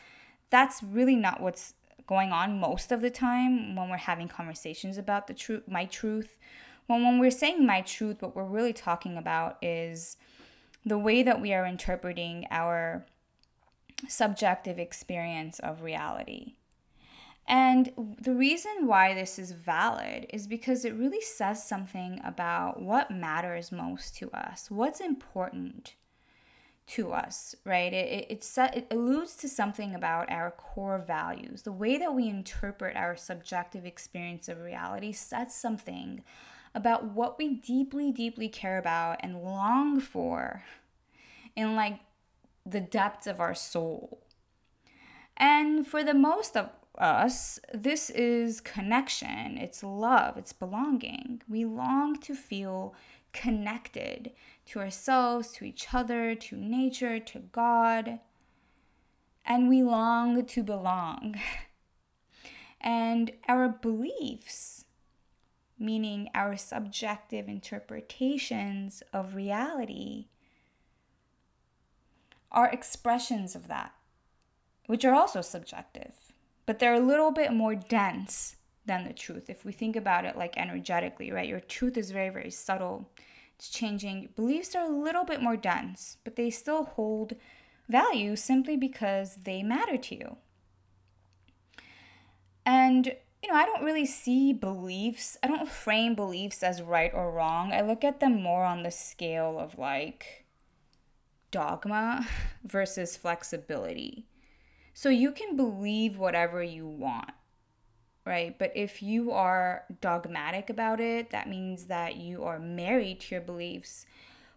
[0.49, 1.75] that's really not what's
[2.07, 6.35] going on most of the time when we're having conversations about the truth, my truth
[6.89, 10.17] when, when we're saying my truth, what we're really talking about is
[10.83, 13.05] the way that we are interpreting our
[14.07, 16.55] subjective experience of reality.
[17.49, 23.09] And the reason why this is valid is because it really says something about what
[23.09, 25.95] matters most to us, what's important
[26.89, 27.91] to us, right?
[27.91, 31.63] It, it, it, it alludes to something about our core values.
[31.63, 36.23] The way that we interpret our subjective experience of reality sets something
[36.75, 40.63] about what we deeply, deeply care about and long for
[41.55, 41.99] in like
[42.63, 44.21] the depths of our soul.
[45.35, 51.41] And for the most of us, this is connection, it's love, it's belonging.
[51.47, 52.95] We long to feel
[53.31, 54.31] connected
[54.67, 58.19] to ourselves, to each other, to nature, to God.
[59.45, 61.35] And we long to belong.
[62.81, 64.85] And our beliefs
[65.79, 70.27] meaning our subjective interpretations of reality,
[72.51, 73.93] are expressions of that,
[74.87, 76.28] which are also subjective,
[76.69, 78.55] but they're a little bit more dense
[78.85, 79.49] than the truth.
[79.49, 81.49] If we think about it like energetically, right?
[81.49, 83.09] Your truth is very, very subtle.
[83.55, 84.29] It's changing.
[84.35, 87.33] Beliefs are a little bit more dense, but they still hold
[87.87, 90.37] value simply because they matter to you.
[92.67, 97.31] And you know, I don't really see beliefs, I don't frame beliefs as right or
[97.31, 97.73] wrong.
[97.73, 100.45] I look at them more on the scale of like
[101.49, 102.27] dogma
[102.63, 104.28] versus flexibility.
[104.99, 107.31] So you can believe whatever you want,
[108.25, 108.59] right?
[108.59, 113.41] But if you are dogmatic about it, that means that you are married to your
[113.41, 114.05] beliefs,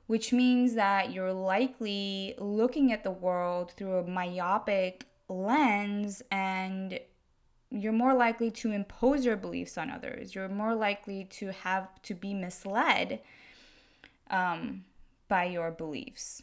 [0.09, 6.99] which means that you're likely looking at the world through a myopic lens and
[7.71, 10.35] you're more likely to impose your beliefs on others.
[10.35, 13.21] You're more likely to have to be misled
[14.29, 14.87] um,
[15.29, 16.43] by your beliefs.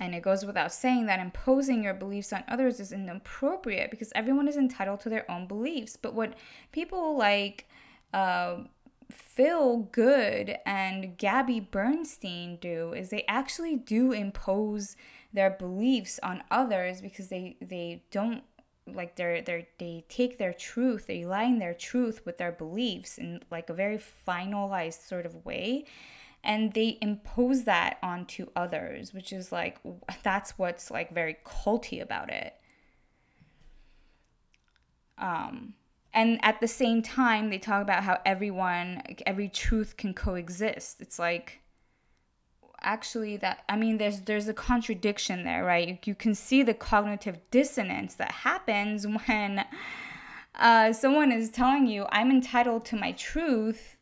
[0.00, 4.48] And it goes without saying that imposing your beliefs on others is inappropriate because everyone
[4.48, 5.96] is entitled to their own beliefs.
[5.96, 6.34] But what
[6.72, 7.68] people like
[8.12, 8.64] uh,
[9.10, 14.96] Phil Good and Gabby Bernstein do is they actually do impose
[15.32, 18.42] their beliefs on others because they, they don't
[18.86, 23.40] like they're they're they take their truth they align their truth with their beliefs in
[23.50, 25.84] like a very finalized sort of way
[26.44, 29.78] and they impose that onto others which is like
[30.22, 32.54] that's what's like very culty about it.
[35.18, 35.74] Um
[36.12, 41.00] and at the same time they talk about how everyone every truth can coexist.
[41.00, 41.60] It's like
[42.84, 45.88] actually that i mean there's there's a contradiction there right?
[45.88, 49.64] You, you can see the cognitive dissonance that happens when
[50.56, 53.93] uh, someone is telling you i'm entitled to my truth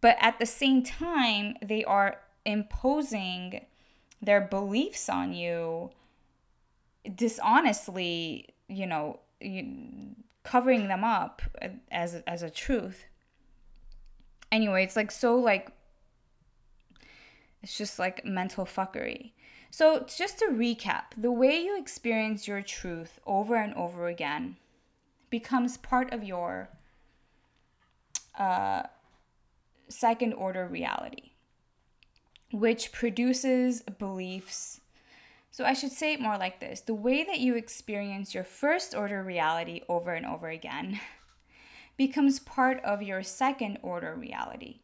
[0.00, 3.64] but at the same time they are imposing
[4.22, 5.90] their beliefs on you
[7.14, 9.66] dishonestly you know you,
[10.42, 11.42] covering them up
[11.90, 13.04] as as a truth
[14.52, 15.72] anyway it's like so like
[17.62, 19.32] it's just like mental fuckery.
[19.70, 24.56] So, just to recap, the way you experience your truth over and over again
[25.28, 26.70] becomes part of your
[28.38, 28.84] uh,
[29.90, 31.32] second order reality,
[32.52, 34.80] which produces beliefs.
[35.50, 38.94] So I should say it more like this the way that you experience your first
[38.94, 41.00] order reality over and over again
[41.96, 44.80] becomes part of your second order reality,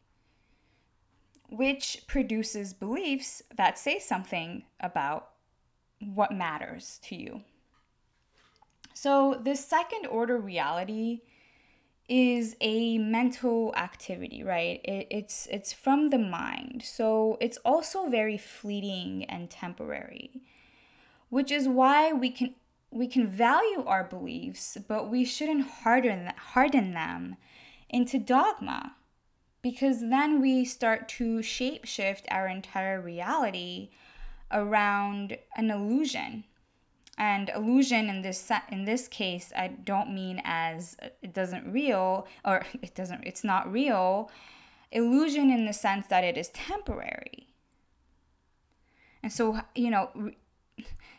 [1.49, 5.29] which produces beliefs that say something about
[5.99, 7.41] what matters to you.
[8.93, 11.21] So, this second order reality
[12.09, 14.79] is a mental activity, right?
[14.83, 16.83] It, it's it's from the mind.
[16.85, 20.41] So it's also very fleeting and temporary,
[21.29, 22.55] which is why we can
[22.91, 27.35] we can value our beliefs, but we shouldn't harden harden them
[27.89, 28.95] into dogma
[29.61, 33.89] because then we start to shapeshift our entire reality
[34.51, 36.45] around an illusion
[37.17, 42.27] and illusion in this in this case i don't mean as uh, it doesn't real
[42.45, 44.29] or it doesn't it's not real.
[44.91, 47.49] Illusion in the sense that it is temporary.
[49.21, 50.31] And so you know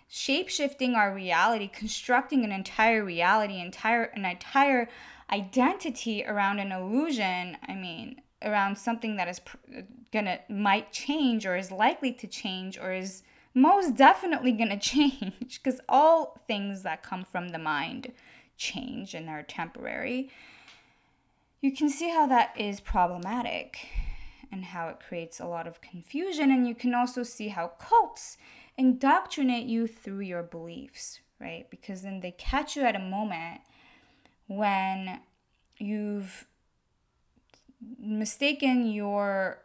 [0.09, 4.89] shape shifting our reality constructing an entire reality entire an entire
[5.31, 9.39] identity around an illusion i mean around something that is
[9.77, 13.23] uh, gonna might change or is likely to change or is
[13.61, 18.13] most definitely going to change because all things that come from the mind
[18.57, 20.31] change and they're temporary.
[21.61, 23.89] You can see how that is problematic
[24.51, 26.51] and how it creates a lot of confusion.
[26.51, 28.39] And you can also see how cults
[28.77, 31.69] indoctrinate you through your beliefs, right?
[31.71, 33.61] Because then they catch you at a moment
[34.47, 35.21] when
[35.79, 36.47] you've
[37.99, 39.59] mistaken your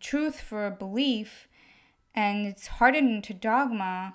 [0.00, 1.48] truth for a belief
[2.14, 4.14] and it's hardened into dogma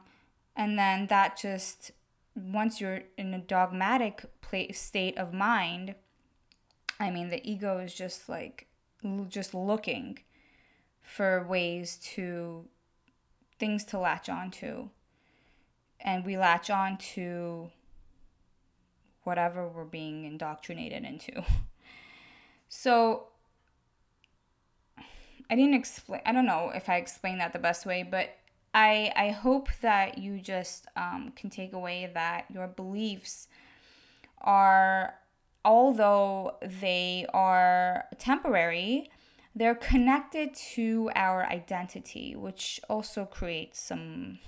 [0.55, 1.91] and then that just
[2.35, 5.95] once you're in a dogmatic place, state of mind
[6.99, 8.67] i mean the ego is just like
[9.29, 10.19] just looking
[11.07, 12.65] for ways to
[13.57, 14.89] things to latch onto.
[15.99, 17.71] And we latch on to
[19.23, 21.43] whatever we're being indoctrinated into.
[22.69, 23.27] So
[25.49, 26.21] I didn't explain.
[26.25, 28.37] I don't know if I explained that the best way, but
[28.73, 33.47] I I hope that you just um, can take away that your beliefs
[34.41, 35.15] are,
[35.63, 39.09] although they are temporary,
[39.55, 44.39] they're connected to our identity, which also creates some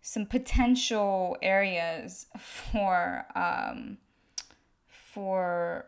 [0.00, 3.98] some potential areas for um,
[4.86, 5.86] for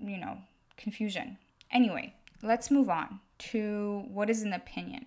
[0.00, 0.38] you know
[0.76, 1.36] confusion.
[1.70, 5.06] Anyway, let's move on to what is an opinion.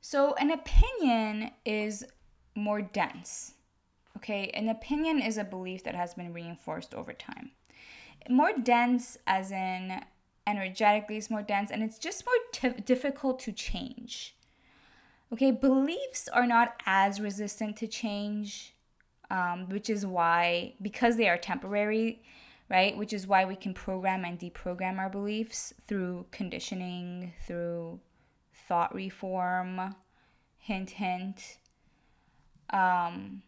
[0.00, 2.04] So, an opinion is
[2.54, 3.54] more dense.
[4.16, 7.50] Okay, an opinion is a belief that has been reinforced over time.
[8.28, 10.00] More dense, as in
[10.46, 14.36] energetically, is more dense, and it's just more t- difficult to change.
[15.32, 18.74] Okay, beliefs are not as resistant to change,
[19.30, 22.22] um, which is why, because they are temporary,
[22.68, 22.96] right?
[22.96, 28.00] Which is why we can program and deprogram our beliefs through conditioning, through
[28.68, 29.94] thought reform,
[30.58, 31.58] hint, hint.
[32.70, 33.42] Um,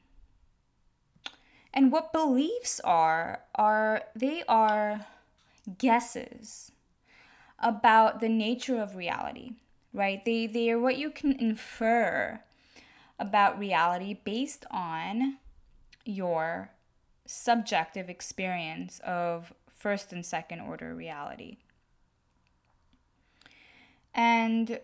[1.75, 5.07] and what beliefs are, are they are
[5.79, 6.73] guesses
[7.59, 9.53] about the nature of reality,
[9.93, 10.25] right?
[10.25, 12.41] They, they are what you can infer
[13.19, 15.39] about reality based on
[16.05, 16.71] your
[17.29, 21.59] subjective experience of first and second order reality.
[24.15, 24.81] And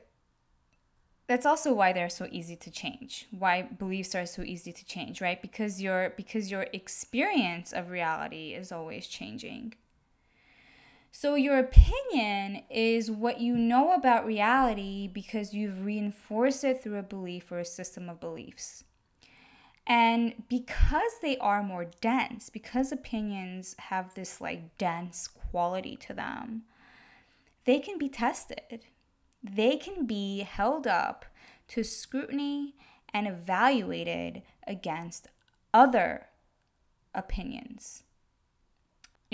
[1.27, 5.23] that's also why they're so easy to change why beliefs are so easy to change
[5.23, 5.41] right?
[5.41, 9.75] Because your because your experience of reality is always changing.
[11.11, 17.03] So your opinion is what you know about reality because you've reinforced it through a
[17.03, 18.85] belief or a system of beliefs
[19.87, 26.63] and because they are more dense, because opinions have this like dense quality to them,
[27.65, 28.87] they can be tested.
[29.43, 31.27] They can be held up
[31.69, 32.75] to scrutiny
[33.13, 35.29] and evaluated against
[35.75, 36.27] other
[37.15, 38.04] opinions.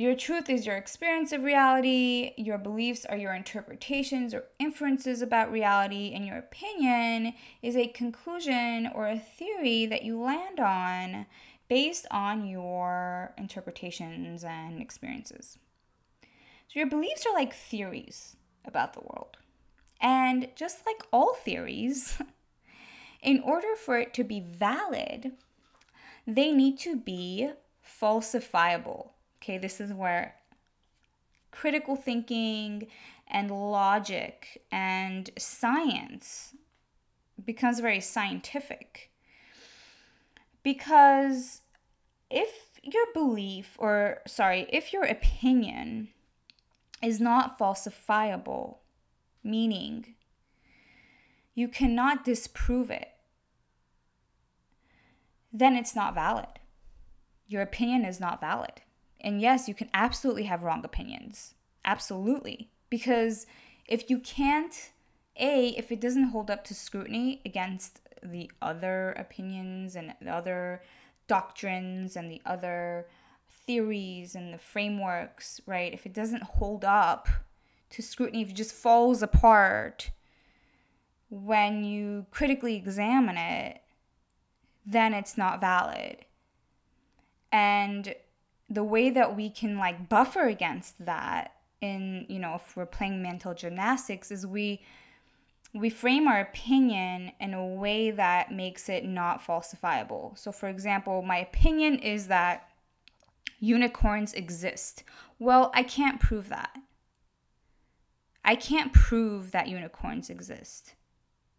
[0.01, 5.53] Your truth is your experience of reality, your beliefs are your interpretations or inferences about
[5.53, 11.26] reality, and your opinion is a conclusion or a theory that you land on
[11.68, 15.59] based on your interpretations and experiences.
[16.22, 19.36] So, your beliefs are like theories about the world.
[20.01, 22.22] And just like all theories,
[23.22, 25.32] in order for it to be valid,
[26.26, 27.51] they need to be
[27.86, 29.11] falsifiable
[29.43, 30.34] Okay, this is where
[31.51, 32.86] critical thinking
[33.26, 36.55] and logic and science
[37.43, 39.11] becomes very scientific.
[40.62, 41.62] Because
[42.30, 46.09] if your belief, or sorry, if your opinion
[47.03, 48.76] is not falsifiable,
[49.43, 50.14] meaning
[51.55, 53.09] you cannot disprove it,
[55.53, 56.61] then it's not valid.
[57.49, 58.82] Your opinion is not valid.
[59.21, 61.55] And yes, you can absolutely have wrong opinions.
[61.85, 62.71] Absolutely.
[62.89, 63.47] Because
[63.87, 64.91] if you can't,
[65.37, 70.83] A, if it doesn't hold up to scrutiny against the other opinions and the other
[71.27, 73.07] doctrines and the other
[73.66, 75.93] theories and the frameworks, right?
[75.93, 77.29] If it doesn't hold up
[77.91, 80.11] to scrutiny, if it just falls apart
[81.31, 83.81] when you critically examine it,
[84.85, 86.16] then it's not valid.
[87.53, 88.14] And
[88.71, 93.21] the way that we can like buffer against that in, you know, if we're playing
[93.21, 94.83] mental gymnastics is we
[95.73, 100.37] we frame our opinion in a way that makes it not falsifiable.
[100.37, 102.68] So for example, my opinion is that
[103.61, 105.05] unicorns exist.
[105.39, 106.77] Well, I can't prove that.
[108.45, 110.95] I can't prove that unicorns exist.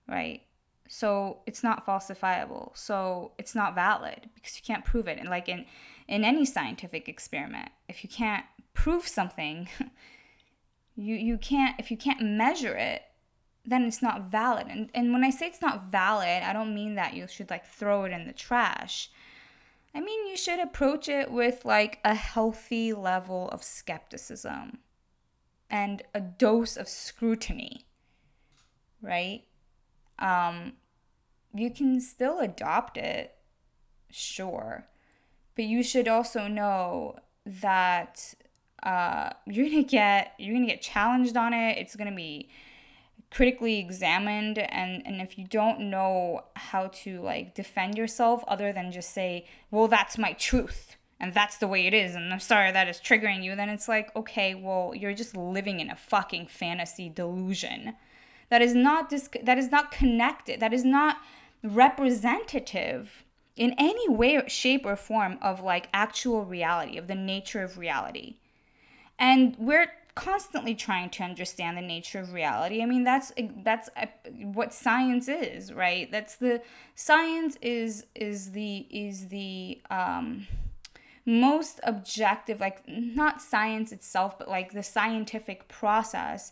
[0.09, 0.41] Right?
[0.89, 2.75] So it's not falsifiable.
[2.75, 5.19] So it's not valid because you can't prove it.
[5.19, 5.65] And like in
[6.11, 9.69] in any scientific experiment, if you can't prove something,
[10.95, 13.01] you you can't if you can't measure it,
[13.65, 14.67] then it's not valid.
[14.67, 17.65] And and when I say it's not valid, I don't mean that you should like
[17.65, 19.09] throw it in the trash.
[19.95, 24.79] I mean you should approach it with like a healthy level of skepticism
[25.69, 27.85] and a dose of scrutiny.
[29.01, 29.43] Right?
[30.19, 30.73] Um
[31.53, 33.33] you can still adopt it,
[34.09, 34.87] sure,
[35.55, 38.33] but you should also know that
[38.83, 41.77] uh, you're gonna get you're gonna get challenged on it.
[41.77, 42.49] It's gonna be
[43.31, 48.91] critically examined and and if you don't know how to like defend yourself other than
[48.91, 52.73] just say well that's my truth and that's the way it is and i'm sorry
[52.73, 56.45] that is triggering you then it's like okay well you're just living in a fucking
[56.45, 57.93] fantasy delusion
[58.49, 61.15] that is not dis- that is not connected that is not
[61.63, 63.23] representative
[63.55, 68.35] in any way shape or form of like actual reality of the nature of reality.
[69.19, 72.81] And we're constantly trying to understand the nature of reality.
[72.81, 73.31] I mean that's
[73.63, 73.89] that's
[74.41, 76.11] what science is right?
[76.11, 76.61] That's the
[76.95, 80.47] science is is the is the um
[81.25, 86.51] most objective like not science itself but like the scientific process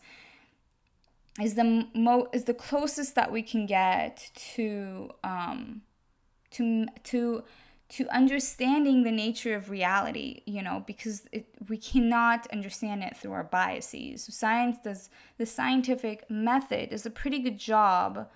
[1.41, 5.81] is the mo is the closest that we can get to um
[6.51, 7.43] to to
[7.89, 13.31] to understanding the nature of reality you know because it, we cannot understand it through
[13.31, 14.27] our biases.
[14.31, 18.27] Science does the scientific method does a pretty good job.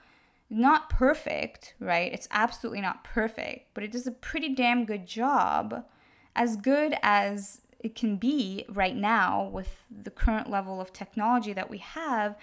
[0.49, 2.11] Not perfect right?
[2.13, 5.85] It's absolutely not perfect but it does a pretty damn good job
[6.35, 11.69] as good as it can be right now with the current level of technology that
[11.69, 12.35] we have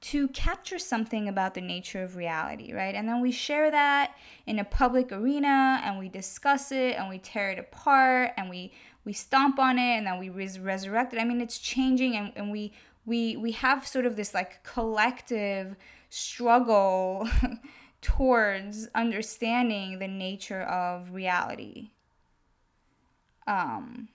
[0.00, 2.94] to capture something about the nature of reality, right?
[2.94, 4.14] And then we share that
[4.46, 8.72] in a public arena and we discuss it and we tear it apart and we
[9.04, 11.20] we stomp on it and then we res- resurrect it.
[11.20, 12.72] I mean, it's changing and, and we
[13.06, 15.76] we we have sort of this like collective
[16.10, 17.28] struggle
[18.00, 21.90] towards understanding the nature of reality.
[23.46, 24.08] Um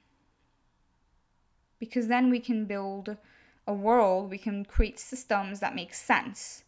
[1.80, 3.18] because then we can build
[3.72, 6.64] a world, we can create systems that make sense.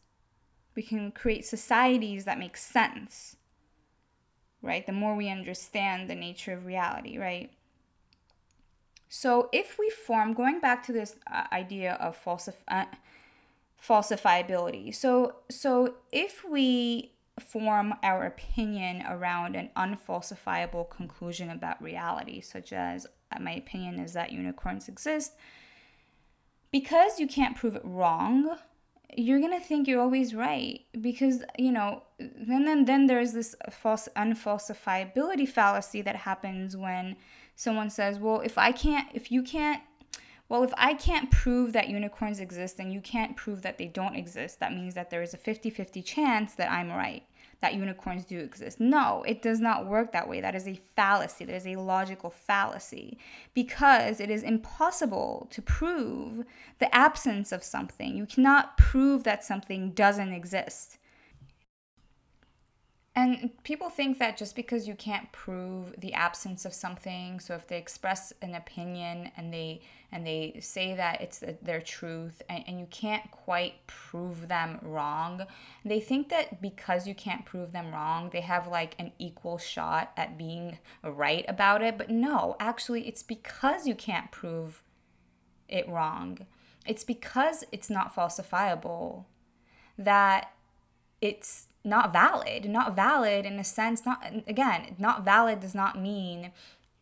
[0.75, 3.35] We can create societies that make sense.
[4.61, 4.85] Right?
[4.85, 7.51] The more we understand the nature of reality, right?
[9.09, 12.85] So if we form, going back to this uh, idea of falsif- uh,
[13.87, 14.95] falsifiability.
[14.95, 23.07] So so if we form our opinion around an unfalsifiable conclusion about reality, such as
[23.39, 25.33] my opinion is that unicorns exist,
[26.73, 28.57] because you can't prove it wrong
[29.15, 34.09] you're gonna think you're always right because you know then then then there's this false
[34.15, 37.15] unfalsifiability fallacy that happens when
[37.55, 39.81] someone says well if i can't if you can't
[40.49, 44.15] well if i can't prove that unicorns exist and you can't prove that they don't
[44.15, 44.59] exist.
[44.59, 47.23] That means that there is a 50-50 chance that i'm right
[47.63, 48.81] that unicorns do exist.
[48.81, 50.41] No, it does not work that way.
[50.41, 51.45] That is a fallacy.
[51.45, 53.17] That is a logical fallacy
[53.53, 56.43] because it is impossible to prove
[56.79, 58.17] the absence of something.
[58.17, 60.97] You cannot prove that something doesn't exist.
[63.15, 67.67] And people think that just because you can't prove the absence of something so if
[67.67, 72.79] they express an opinion and they and they say that it's their truth and, and
[72.79, 75.41] you can't quite prove them wrong
[75.85, 80.11] they think that because you can't prove them wrong they have like an equal shot
[80.17, 81.97] at being right about it.
[81.97, 84.81] But no actually it's because you can't prove
[85.69, 86.45] it wrong.
[86.85, 89.25] It's because it's not falsifiable
[89.97, 90.51] that
[91.21, 92.69] it's not valid.
[92.69, 96.51] Not valid in a sense, not again, not valid does not mean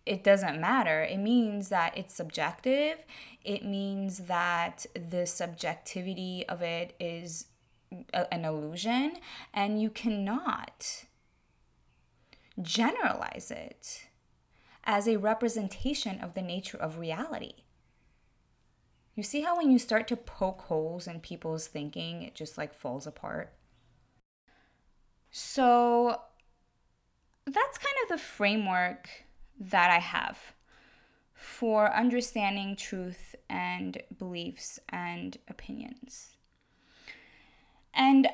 [0.06, 1.04] it doesn't matter.
[1.04, 3.06] It means that it's subjective.
[3.44, 7.46] It means that the subjectivity of it is
[8.14, 9.14] a, an illusion,
[9.54, 11.06] and you cannot
[12.62, 14.08] generalize it
[14.84, 17.54] as a representation of the nature of reality.
[19.16, 22.74] You see how when you start to poke holes in people's thinking, it just like
[22.74, 23.54] falls apart?
[25.32, 26.22] So
[27.46, 29.10] that's kind of the framework
[29.60, 30.38] that I have
[31.34, 36.36] for understanding truth and beliefs and opinions.
[37.94, 38.28] And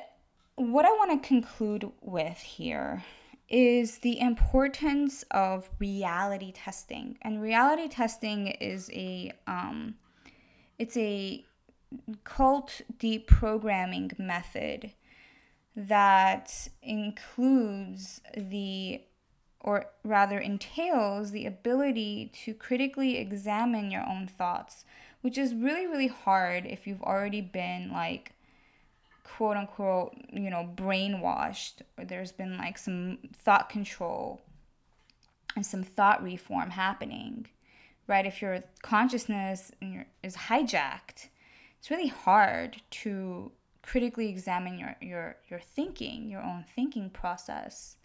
[0.56, 3.04] what I want to conclude with here
[3.48, 7.16] is the importance of reality testing.
[7.22, 9.94] And reality testing is a um,
[10.78, 11.44] it's a
[12.24, 14.92] cult deprogramming method
[15.86, 19.00] that includes the,
[19.60, 24.84] or rather entails the ability to critically examine your own thoughts,
[25.20, 28.32] which is really, really hard if you've already been like,
[29.22, 34.40] quote unquote, you know, brainwashed, or there's been like some thought control
[35.54, 37.46] and some thought reform happening,
[38.08, 38.26] right?
[38.26, 39.70] If your consciousness
[40.24, 41.28] is hijacked,
[41.78, 43.52] it's really hard to
[43.88, 47.96] critically examine your, your, your thinking, your own thinking process.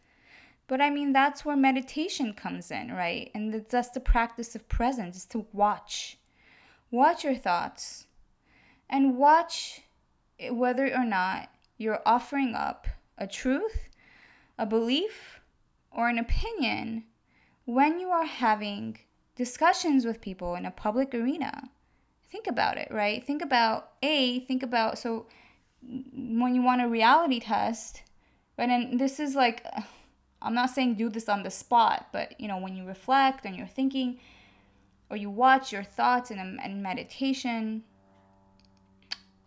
[0.68, 3.30] But I mean, that's where meditation comes in, right?
[3.36, 6.18] And that's the practice of presence, is to watch.
[6.90, 8.06] Watch your thoughts
[8.90, 9.82] and watch
[10.50, 13.90] whether or not you're offering up a truth,
[14.58, 15.42] a belief,
[15.92, 17.04] or an opinion
[17.66, 19.00] when you are having
[19.36, 21.70] discussions with people in a public arena.
[22.32, 23.22] Think about it, right?
[23.22, 25.28] Think about A, think about so
[25.88, 28.04] when you want a reality test,
[28.58, 28.70] right?
[28.70, 29.66] And this is like,
[30.42, 33.56] I'm not saying do this on the spot, but you know, when you reflect and
[33.56, 34.20] you're thinking,
[35.10, 37.84] or you watch your thoughts in, a, in meditation,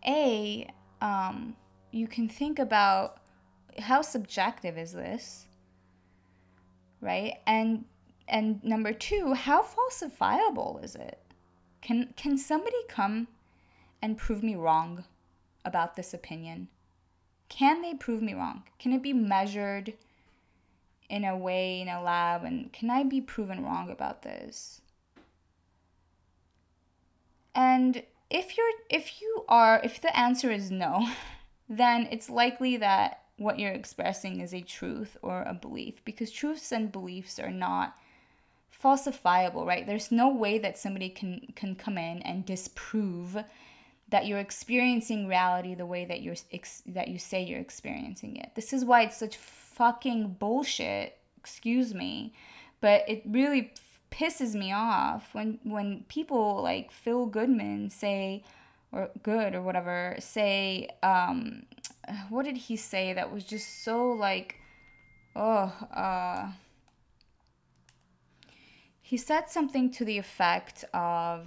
[0.07, 0.69] A,
[1.03, 1.57] um,
[1.91, 3.19] you can think about
[3.79, 5.47] how subjective is this,
[7.01, 7.35] right?
[7.47, 7.85] And
[8.29, 11.19] and number two, how falsifiable is it?
[11.83, 13.29] Can can somebody come
[14.03, 15.05] and prove me wrong?
[15.67, 16.69] About this opinion?
[17.49, 18.63] Can they prove me wrong?
[18.79, 19.95] Can it be measured
[21.09, 24.81] in a way in a lab and can I be proven wrong about this?
[27.55, 31.09] And if you're if you are if the answer is no,
[31.69, 36.73] then it's likely that what you're expressing is a truth or a belief because truths
[36.73, 37.97] and beliefs are not
[38.83, 39.87] falsifiable, right?
[39.87, 43.39] There's no way that somebody can can come in and disprove
[44.09, 48.51] that you're experiencing reality the way that you're ex- that you say you're experiencing it.
[48.55, 51.19] This is why it's such fucking bullshit.
[51.39, 52.35] Excuse me,
[52.81, 53.73] but it really
[54.11, 58.45] pisses me off when when people like Phil Goodman say
[58.93, 61.65] or good or whatever say um
[62.29, 64.57] what did he say that was just so like
[65.35, 66.51] oh uh
[69.03, 71.47] he said something to the effect of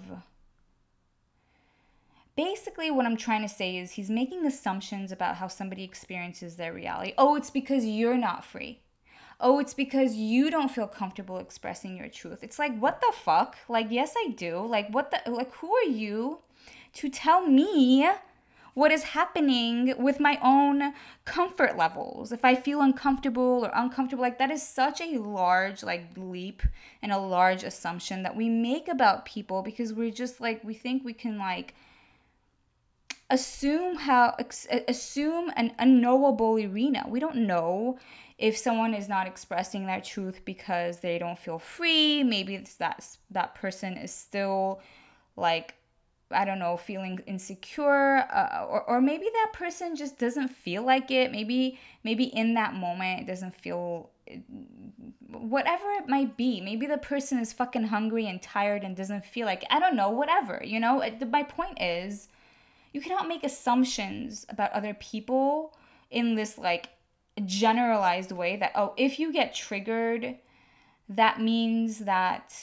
[2.39, 6.71] basically what I'm trying to say is he's making assumptions about how somebody experiences their
[6.71, 7.13] reality.
[7.17, 8.79] Oh, it's because you're not free.
[9.41, 12.41] Oh, it's because you don't feel comfortable expressing your truth.
[12.41, 13.57] It's like, what the fuck?
[13.67, 14.65] Like, yes, I do.
[14.65, 16.39] Like, what the, like, who are you
[16.93, 18.09] to tell me
[18.73, 20.93] what is happening with my own
[21.25, 22.31] comfort levels?
[22.31, 26.63] If I feel uncomfortable or uncomfortable, like, that is such a large, like, leap
[27.01, 31.03] and a large assumption that we make about people because we're just like, we think
[31.03, 31.73] we can, like,
[33.29, 34.35] assume how
[34.87, 37.05] assume an unknowable arena.
[37.07, 37.99] We don't know
[38.37, 42.23] if someone is not expressing their truth because they don't feel free.
[42.23, 44.81] Maybe it's that that person is still
[45.35, 45.75] like
[46.31, 51.09] I don't know, feeling insecure, uh, or, or maybe that person just doesn't feel like
[51.09, 51.31] it.
[51.31, 54.11] Maybe maybe in that moment it doesn't feel
[55.27, 56.61] whatever it might be.
[56.61, 60.09] Maybe the person is fucking hungry and tired and doesn't feel like I don't know,
[60.11, 60.61] whatever.
[60.63, 62.27] You know, my point is
[62.91, 65.75] you cannot make assumptions about other people
[66.09, 66.89] in this like
[67.45, 70.35] generalized way that oh if you get triggered
[71.07, 72.53] that means that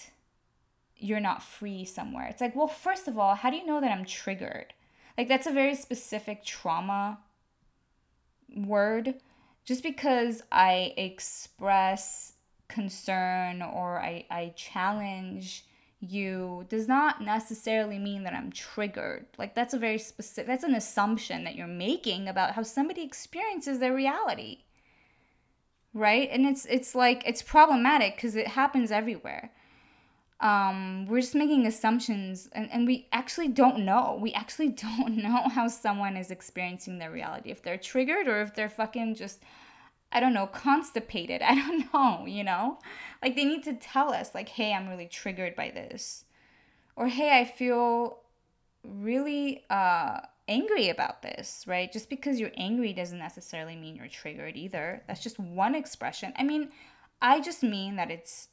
[0.99, 2.27] you're not free somewhere.
[2.29, 4.72] It's like well first of all how do you know that i'm triggered?
[5.18, 7.18] Like that's a very specific trauma
[8.55, 9.14] word.
[9.64, 12.33] Just because i express
[12.68, 15.66] concern or i, I challenge
[16.01, 19.27] you does not necessarily mean that I'm triggered.
[19.39, 23.79] Like that's a very specific that's an assumption that you're making about how somebody experiences
[23.79, 24.65] their reality.
[25.95, 26.29] Right?
[26.31, 29.53] And it's it's like it's problematic cuz it happens everywhere.
[30.41, 34.19] Um we're just making assumptions and and we actually don't know.
[34.21, 38.55] We actually don't know how someone is experiencing their reality if they're triggered or if
[38.55, 39.43] they're fucking just
[40.13, 41.43] I don't know, constipated.
[41.45, 42.79] I don't know, you know?
[43.23, 46.25] Like they need to tell us, like, hey, I'm really triggered by this.
[46.97, 48.21] Or hey, I feel
[48.83, 51.93] really uh, angry about this, right?
[51.93, 55.03] Just because you're angry doesn't necessarily mean you're triggered either.
[55.07, 56.33] That's just one expression.
[56.37, 56.71] I mean,
[57.21, 58.49] I just mean that it's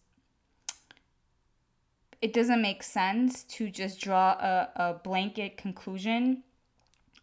[2.22, 6.44] it doesn't make sense to just draw a, a blanket conclusion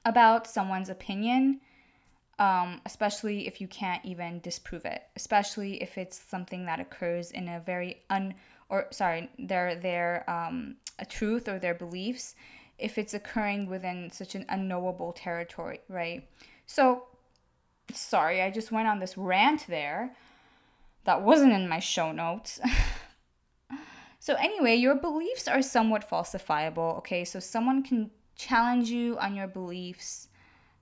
[0.05, 1.61] about someone's opinion
[2.41, 7.49] um, especially if you can't even disprove it, especially if it's something that occurs in
[7.49, 8.35] a very un
[8.71, 12.35] or sorry, their their um, a truth or their beliefs,
[12.79, 16.27] if it's occurring within such an unknowable territory, right?
[16.65, 17.05] So,
[17.93, 20.17] sorry, I just went on this rant there
[21.05, 22.59] that wasn't in my show notes.
[24.19, 26.97] so anyway, your beliefs are somewhat falsifiable.
[26.99, 30.29] Okay, so someone can challenge you on your beliefs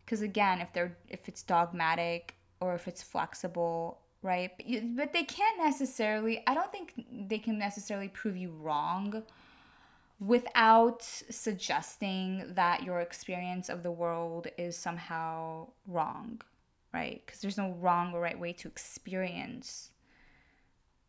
[0.09, 4.51] because again if they're if it's dogmatic or if it's flexible right?
[4.57, 9.23] But, you, but they can't necessarily i don't think they can necessarily prove you wrong
[10.19, 16.41] without suggesting that your experience of the world is somehow wrong
[16.95, 17.23] right?
[17.27, 19.91] Because there's no wrong or right way to experience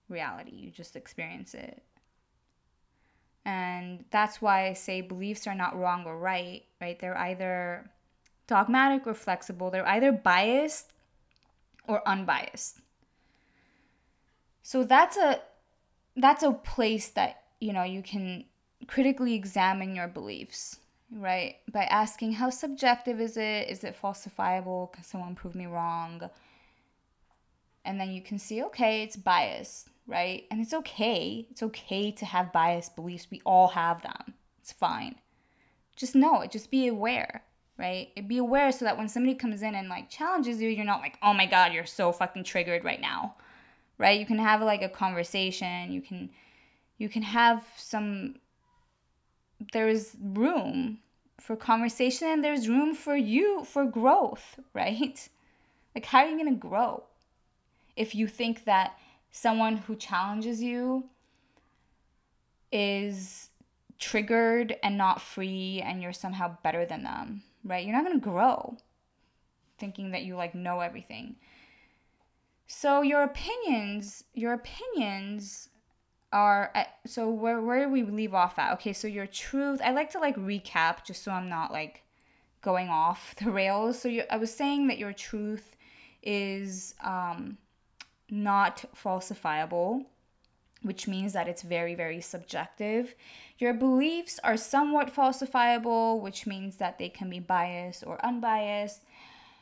[0.10, 0.52] reality.
[0.52, 1.82] You just experience it.
[3.46, 7.00] And that's why i say beliefs are not wrong or right right?
[7.00, 7.90] They're either
[8.50, 9.70] dogmatic or flexible.
[9.70, 10.92] They're either biased
[11.88, 12.82] or unbiased.
[14.64, 15.40] So that's a
[16.18, 18.46] that's a place that, you know, you can
[18.88, 20.80] critically examine your beliefs,
[21.12, 21.58] right?
[21.72, 23.70] By asking how subjective is it?
[23.70, 24.92] Is it falsifiable?
[24.92, 26.30] Can someone prove me wrong?
[27.86, 30.46] And then you can see, okay, it's biased, right?
[30.52, 31.48] And it's okay.
[31.52, 33.28] It's okay to have biased beliefs.
[33.32, 34.34] We all have them.
[34.60, 35.16] It's fine.
[35.96, 36.52] Just know it.
[36.52, 37.44] Just be aware
[37.80, 38.10] right?
[38.28, 41.18] Be aware so that when somebody comes in and like challenges you, you're not like,
[41.24, 43.36] oh my god, you're so fucking triggered right now,
[43.98, 44.20] right?
[44.20, 45.92] You can have like a conversation.
[45.92, 46.30] You can,
[46.98, 48.36] you can have some.
[49.72, 51.00] There's room
[51.40, 55.30] for conversation and there's room for you for growth, right?
[55.96, 57.06] Like, how are you gonna grow
[57.96, 58.98] if you think that
[59.32, 61.06] someone who challenges you
[62.72, 63.50] is
[63.98, 67.44] triggered and not free and you're somehow better than them?
[67.70, 67.86] Right?
[67.86, 68.78] You're not going to grow
[69.78, 71.36] thinking that you like know everything.
[72.68, 75.70] So your opinions, your opinions
[76.32, 78.74] are at, so where where do we leave off at?
[78.74, 79.82] Okay, so your truth.
[79.84, 82.04] I like to like recap just so I'm not like
[82.62, 84.00] going off the rails.
[84.00, 85.76] So you, I was saying that your truth
[86.22, 87.58] is um,
[88.30, 90.06] not falsifiable
[90.82, 93.16] which means that it's very, very subjective.
[93.58, 99.02] Your beliefs are somewhat falsifiable, which means that they can be biased or unbiased.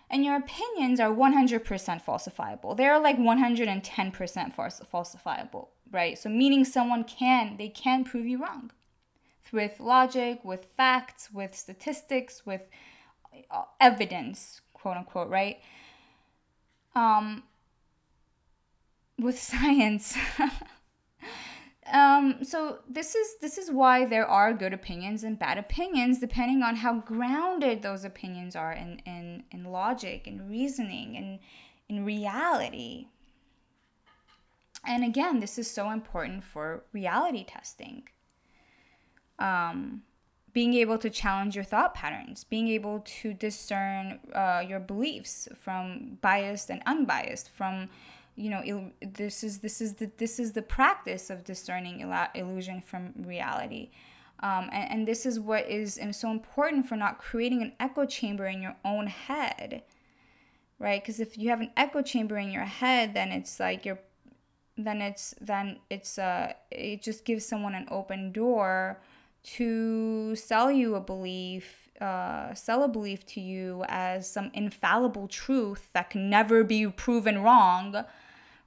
[0.10, 1.64] And your opinions are 100%
[2.04, 2.78] falsifiable.
[2.78, 6.18] They're like 110% fals- falsifiable, right?
[6.18, 8.72] So meaning someone can, they can prove you wrong
[9.52, 12.62] with logic, with facts, with statistics, with
[13.52, 15.60] uh, evidence, quote unquote, right?
[16.96, 17.44] Um,
[19.18, 20.18] with science.
[21.92, 26.62] Um, so this is this is why there are good opinions and bad opinions depending
[26.62, 31.40] on how grounded those opinions are in in, in logic and reasoning and
[31.88, 33.08] in reality.
[34.86, 38.04] And again, this is so important for reality testing.
[39.40, 40.04] Um,
[40.54, 46.18] being able to challenge your thought patterns, being able to discern uh, your beliefs from
[46.22, 47.90] biased and unbiased, from
[48.38, 52.32] you know il- this is this is the this is the practice of discerning il-
[52.36, 53.90] illusion from reality.
[54.40, 58.46] Um, and, and this is what is so important for not creating an echo chamber
[58.46, 59.84] in your own head
[60.80, 61.02] right?
[61.02, 64.00] Because if you have an echo chamber in your head then it's like you're
[64.78, 69.00] then it's then it's uh it just gives someone an open door
[69.44, 75.90] to sell you a belief uh, sell a belief to you as some infallible truth
[75.94, 78.06] that can never be proven wrong,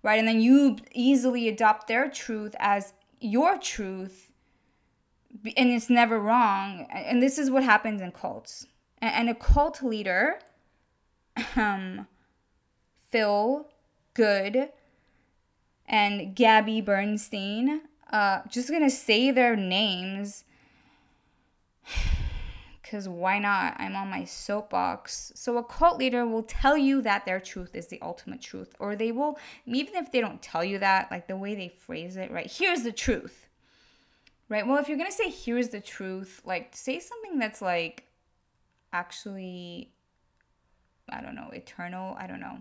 [0.02, 0.18] right?
[0.18, 4.30] And then you easily adopt their truth as your truth,
[5.56, 6.86] and it's never wrong.
[6.90, 8.66] And this is what happens in cults.
[8.98, 10.40] And a cult leader,
[11.56, 12.06] um,
[13.10, 13.68] Phil
[14.14, 14.70] Good,
[15.86, 17.82] and Gabby Bernstein,
[18.12, 20.44] uh, just gonna say their names
[22.90, 23.76] because why not?
[23.78, 25.30] I'm on my soapbox.
[25.36, 28.96] So, a cult leader will tell you that their truth is the ultimate truth, or
[28.96, 32.32] they will, even if they don't tell you that, like the way they phrase it,
[32.32, 32.50] right?
[32.50, 33.46] Here's the truth,
[34.48, 34.66] right?
[34.66, 38.06] Well, if you're gonna say, here's the truth, like say something that's like
[38.92, 39.92] actually,
[41.08, 42.58] I don't know, eternal, I don't know.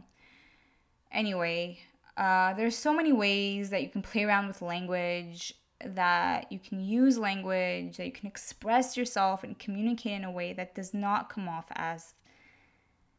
[1.11, 1.79] Anyway,
[2.17, 5.55] uh, there's so many ways that you can play around with language
[5.85, 10.53] that you can use language, that you can express yourself and communicate in a way
[10.53, 12.13] that does not come off as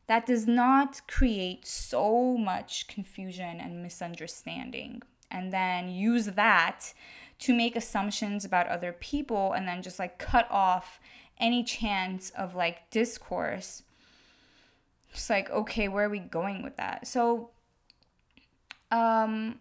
[0.07, 5.03] that does not create so much confusion and misunderstanding.
[5.31, 6.93] And then use that
[7.39, 10.99] to make assumptions about other people and then just like cut off
[11.39, 13.85] any chance of like discourse.
[15.13, 17.07] Just like, okay, where are we going with that?
[17.07, 17.51] So,
[18.91, 19.61] um,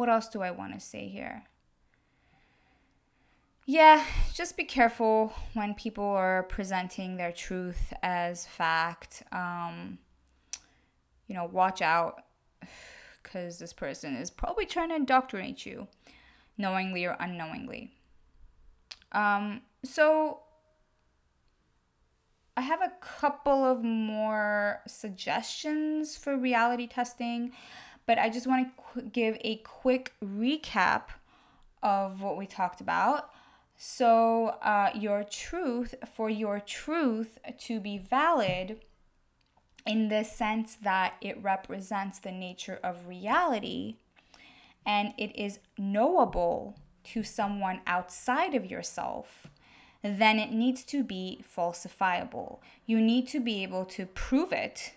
[0.00, 1.42] what else do I want to say here?
[3.66, 9.22] Yeah, just be careful when people are presenting their truth as fact.
[9.30, 9.98] Um,
[11.26, 12.24] you know, watch out
[13.22, 15.86] because this person is probably trying to indoctrinate you,
[16.56, 17.92] knowingly or unknowingly.
[19.12, 20.40] Um, so,
[22.56, 27.52] I have a couple of more suggestions for reality testing
[28.06, 31.04] but I just want to qu- give a quick recap
[31.82, 33.30] of what we talked about.
[33.76, 38.80] So, uh, your truth, for your truth to be valid,
[39.86, 43.96] in the sense that it represents the nature of reality
[44.84, 49.46] and it is knowable to someone outside of yourself,
[50.02, 52.58] then it needs to be falsifiable.
[52.86, 54.92] You need to be able to prove it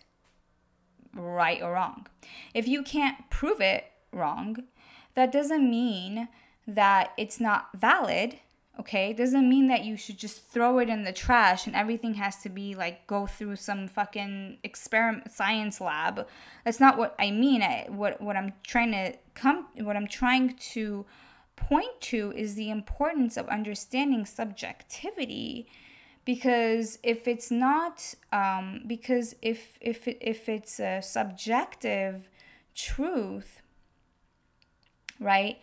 [1.13, 2.07] right or wrong.
[2.53, 4.57] If you can't prove it wrong,
[5.15, 6.27] that doesn't mean
[6.67, 8.39] that it's not valid.
[8.79, 12.15] Okay, it doesn't mean that you should just throw it in the trash and everything
[12.15, 16.27] has to be like go through some fucking experiment science lab.
[16.65, 17.61] That's not what I mean.
[17.61, 21.05] I, what what I'm trying to come what I'm trying to
[21.55, 25.67] point to is the importance of understanding subjectivity
[26.25, 32.29] because if it's not um, because if if if it's a subjective
[32.75, 33.61] truth
[35.19, 35.57] right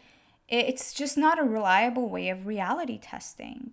[0.48, 3.72] it's just not a reliable way of reality testing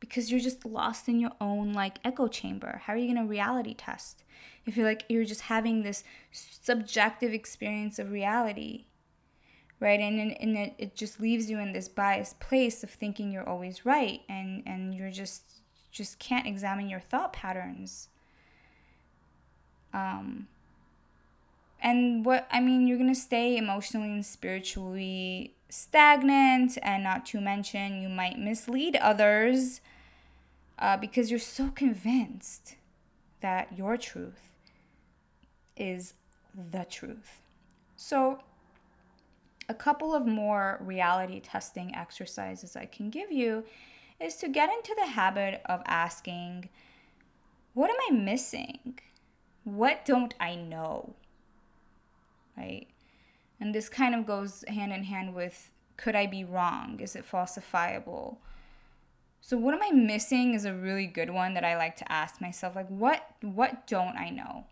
[0.00, 2.80] because you're just lost in your own like echo chamber.
[2.84, 4.24] How are you going to reality test
[4.66, 8.86] if you're like you're just having this subjective experience of reality
[9.78, 9.98] right?
[9.98, 13.48] And, and, and it, it just leaves you in this biased place of thinking you're
[13.48, 15.59] always right and and you're just
[15.90, 18.08] just can't examine your thought patterns.
[19.92, 20.48] Um,
[21.82, 28.02] and what I mean, you're gonna stay emotionally and spiritually stagnant, and not to mention,
[28.02, 29.80] you might mislead others
[30.78, 32.76] uh, because you're so convinced
[33.40, 34.50] that your truth
[35.76, 36.14] is
[36.70, 37.40] the truth.
[37.96, 38.40] So,
[39.68, 43.64] a couple of more reality testing exercises I can give you
[44.20, 46.68] is to get into the habit of asking,
[47.74, 48.98] What am I missing?
[49.64, 51.14] What don't I know?
[52.56, 52.86] Right?
[53.60, 56.98] And this kind of goes hand in hand with could I be wrong?
[57.00, 58.38] Is it falsifiable?
[59.42, 62.40] So what am I missing is a really good one that I like to ask
[62.40, 64.64] myself like what what don't I know?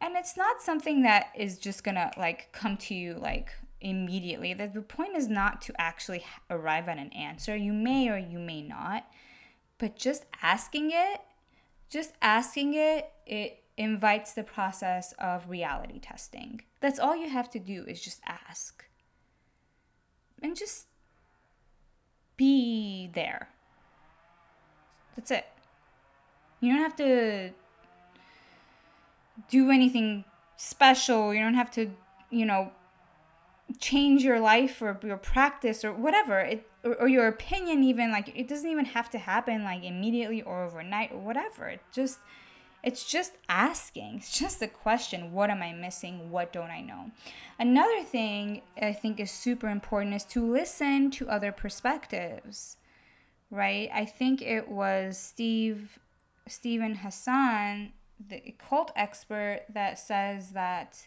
[0.00, 4.54] And it's not something that is just going to like come to you like immediately.
[4.54, 7.56] The, the point is not to actually arrive at an answer.
[7.56, 9.06] You may or you may not,
[9.78, 11.20] but just asking it,
[11.88, 16.62] just asking it, it invites the process of reality testing.
[16.80, 18.84] That's all you have to do is just ask.
[20.42, 20.86] And just
[22.36, 23.48] be there.
[25.16, 25.46] That's it.
[26.60, 27.50] You don't have to
[29.48, 30.24] do anything
[30.56, 31.32] special.
[31.32, 31.90] You don't have to,
[32.30, 32.72] you know,
[33.80, 36.40] change your life or your practice or whatever.
[36.40, 40.42] It or, or, your opinion even like it doesn't even have to happen like immediately
[40.42, 41.68] or overnight or whatever.
[41.68, 42.18] It just
[42.82, 44.16] it's just asking.
[44.18, 45.32] It's just a question.
[45.32, 46.30] What am i missing?
[46.30, 47.10] What don't i know?
[47.58, 52.78] Another thing i think is super important is to listen to other perspectives
[53.50, 53.88] right?
[53.92, 55.98] I think it was Steve
[56.46, 57.92] Steven Hassan,
[58.28, 61.06] the cult expert, that says that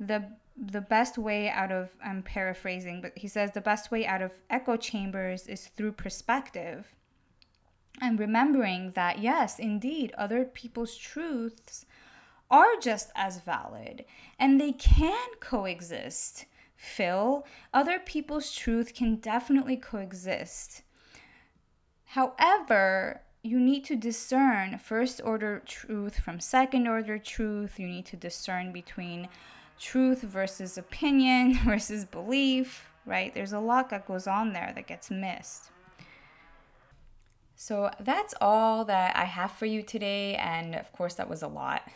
[0.00, 0.24] the
[0.56, 4.32] the best way out of I'm paraphrasing, but he says the best way out of
[4.50, 6.94] echo chambers is through perspective.
[8.00, 11.86] And remembering that yes, indeed, other people's truths
[12.50, 14.04] are just as valid
[14.38, 16.46] and they can coexist.
[16.76, 20.82] Phil, other people's truth can definitely coexist.
[22.06, 27.78] However, you need to discern first order truth from second order truth.
[27.78, 29.28] You need to discern between
[29.80, 33.34] truth versus opinion versus belief, right?
[33.34, 35.70] There's a lot that goes on there that gets missed.
[37.62, 40.34] So that's all that I have for you today.
[40.36, 41.82] And of course, that was a lot.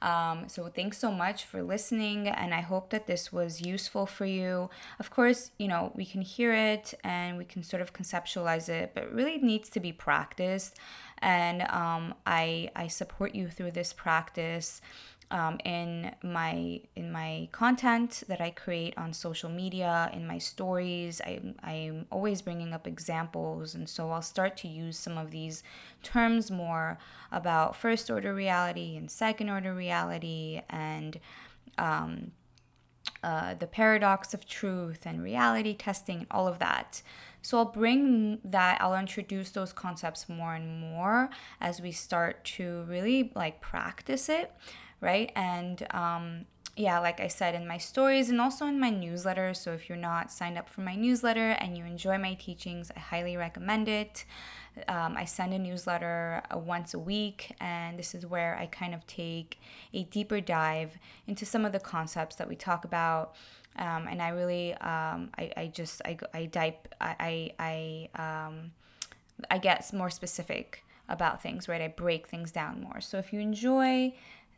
[0.00, 2.28] Um, so thanks so much for listening.
[2.28, 4.70] And I hope that this was useful for you.
[4.98, 8.92] Of course, you know, we can hear it and we can sort of conceptualize it,
[8.94, 10.78] but it really needs to be practiced.
[11.18, 14.80] And um, I, I support you through this practice
[15.34, 21.20] um, in my in my content that I create on social media, in my stories.
[21.20, 25.64] I I'm always bringing up examples, and so I'll start to use some of these
[26.04, 26.98] terms more
[27.32, 31.18] about first order reality and second order reality and.
[31.76, 32.30] Um,
[33.22, 37.02] uh, the paradox of truth and reality testing and all of that.
[37.42, 41.30] So I'll bring that, I'll introduce those concepts more and more
[41.60, 44.52] as we start to really like practice it
[45.04, 45.30] right?
[45.36, 46.46] And um,
[46.76, 49.54] yeah, like I said in my stories and also in my newsletter.
[49.54, 52.98] So if you're not signed up for my newsletter and you enjoy my teachings, I
[52.98, 54.24] highly recommend it.
[54.88, 58.92] Um, I send a newsletter uh, once a week, and this is where I kind
[58.92, 59.60] of take
[59.92, 60.98] a deeper dive
[61.28, 63.36] into some of the concepts that we talk about.
[63.76, 68.72] Um, and I really, um, I, I just, I, I dive, I, I, I, um,
[69.48, 71.82] I get more specific about things, right?
[71.82, 73.00] I break things down more.
[73.00, 74.14] So if you enjoy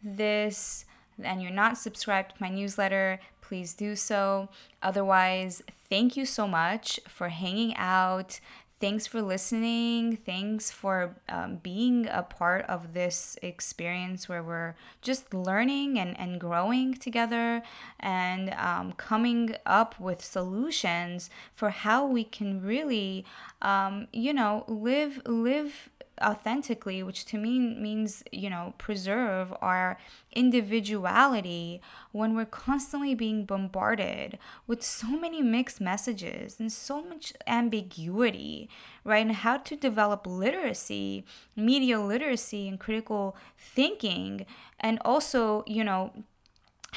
[0.07, 0.85] this
[1.23, 4.49] and you're not subscribed to my newsletter, please do so.
[4.83, 8.41] Otherwise, thank you so much for hanging out.
[8.79, 10.19] Thanks for listening.
[10.19, 16.39] Thanks for um, being a part of this experience where we're just learning and, and
[16.39, 17.63] growing together
[17.99, 23.25] and um, coming up with solutions for how we can really,
[23.63, 25.89] um, you know, live live
[26.23, 29.99] authentically, which to me means, you know, preserve our
[30.33, 31.81] individuality
[32.13, 38.69] when we're constantly being bombarded with so many mixed messages and so much ambiguity,
[39.05, 39.27] right?
[39.27, 44.47] And how to develop literacy, media literacy, and critical thinking,
[44.81, 46.13] and also, you know,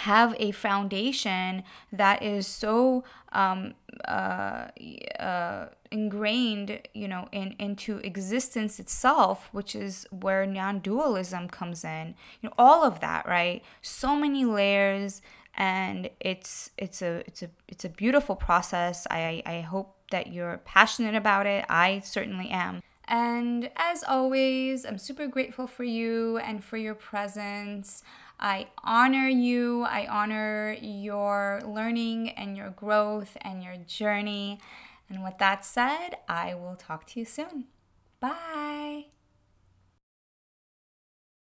[0.03, 3.73] have a foundation that is so um,
[4.07, 4.67] uh,
[5.19, 12.15] uh, ingrained, you know, in into existence itself, which is where non-dualism comes in.
[12.41, 13.61] You know, all of that, right?
[13.81, 15.21] So many layers,
[15.55, 19.05] and it's it's a it's a it's a beautiful process.
[19.11, 21.65] I I hope that you're passionate about it.
[21.69, 22.81] I certainly am.
[23.09, 28.03] And as always, I'm super grateful for you and for your presence.
[28.39, 29.83] I honor you.
[29.83, 34.59] I honor your learning and your growth and your journey.
[35.09, 37.65] And with that said, I will talk to you soon.
[38.19, 39.07] Bye.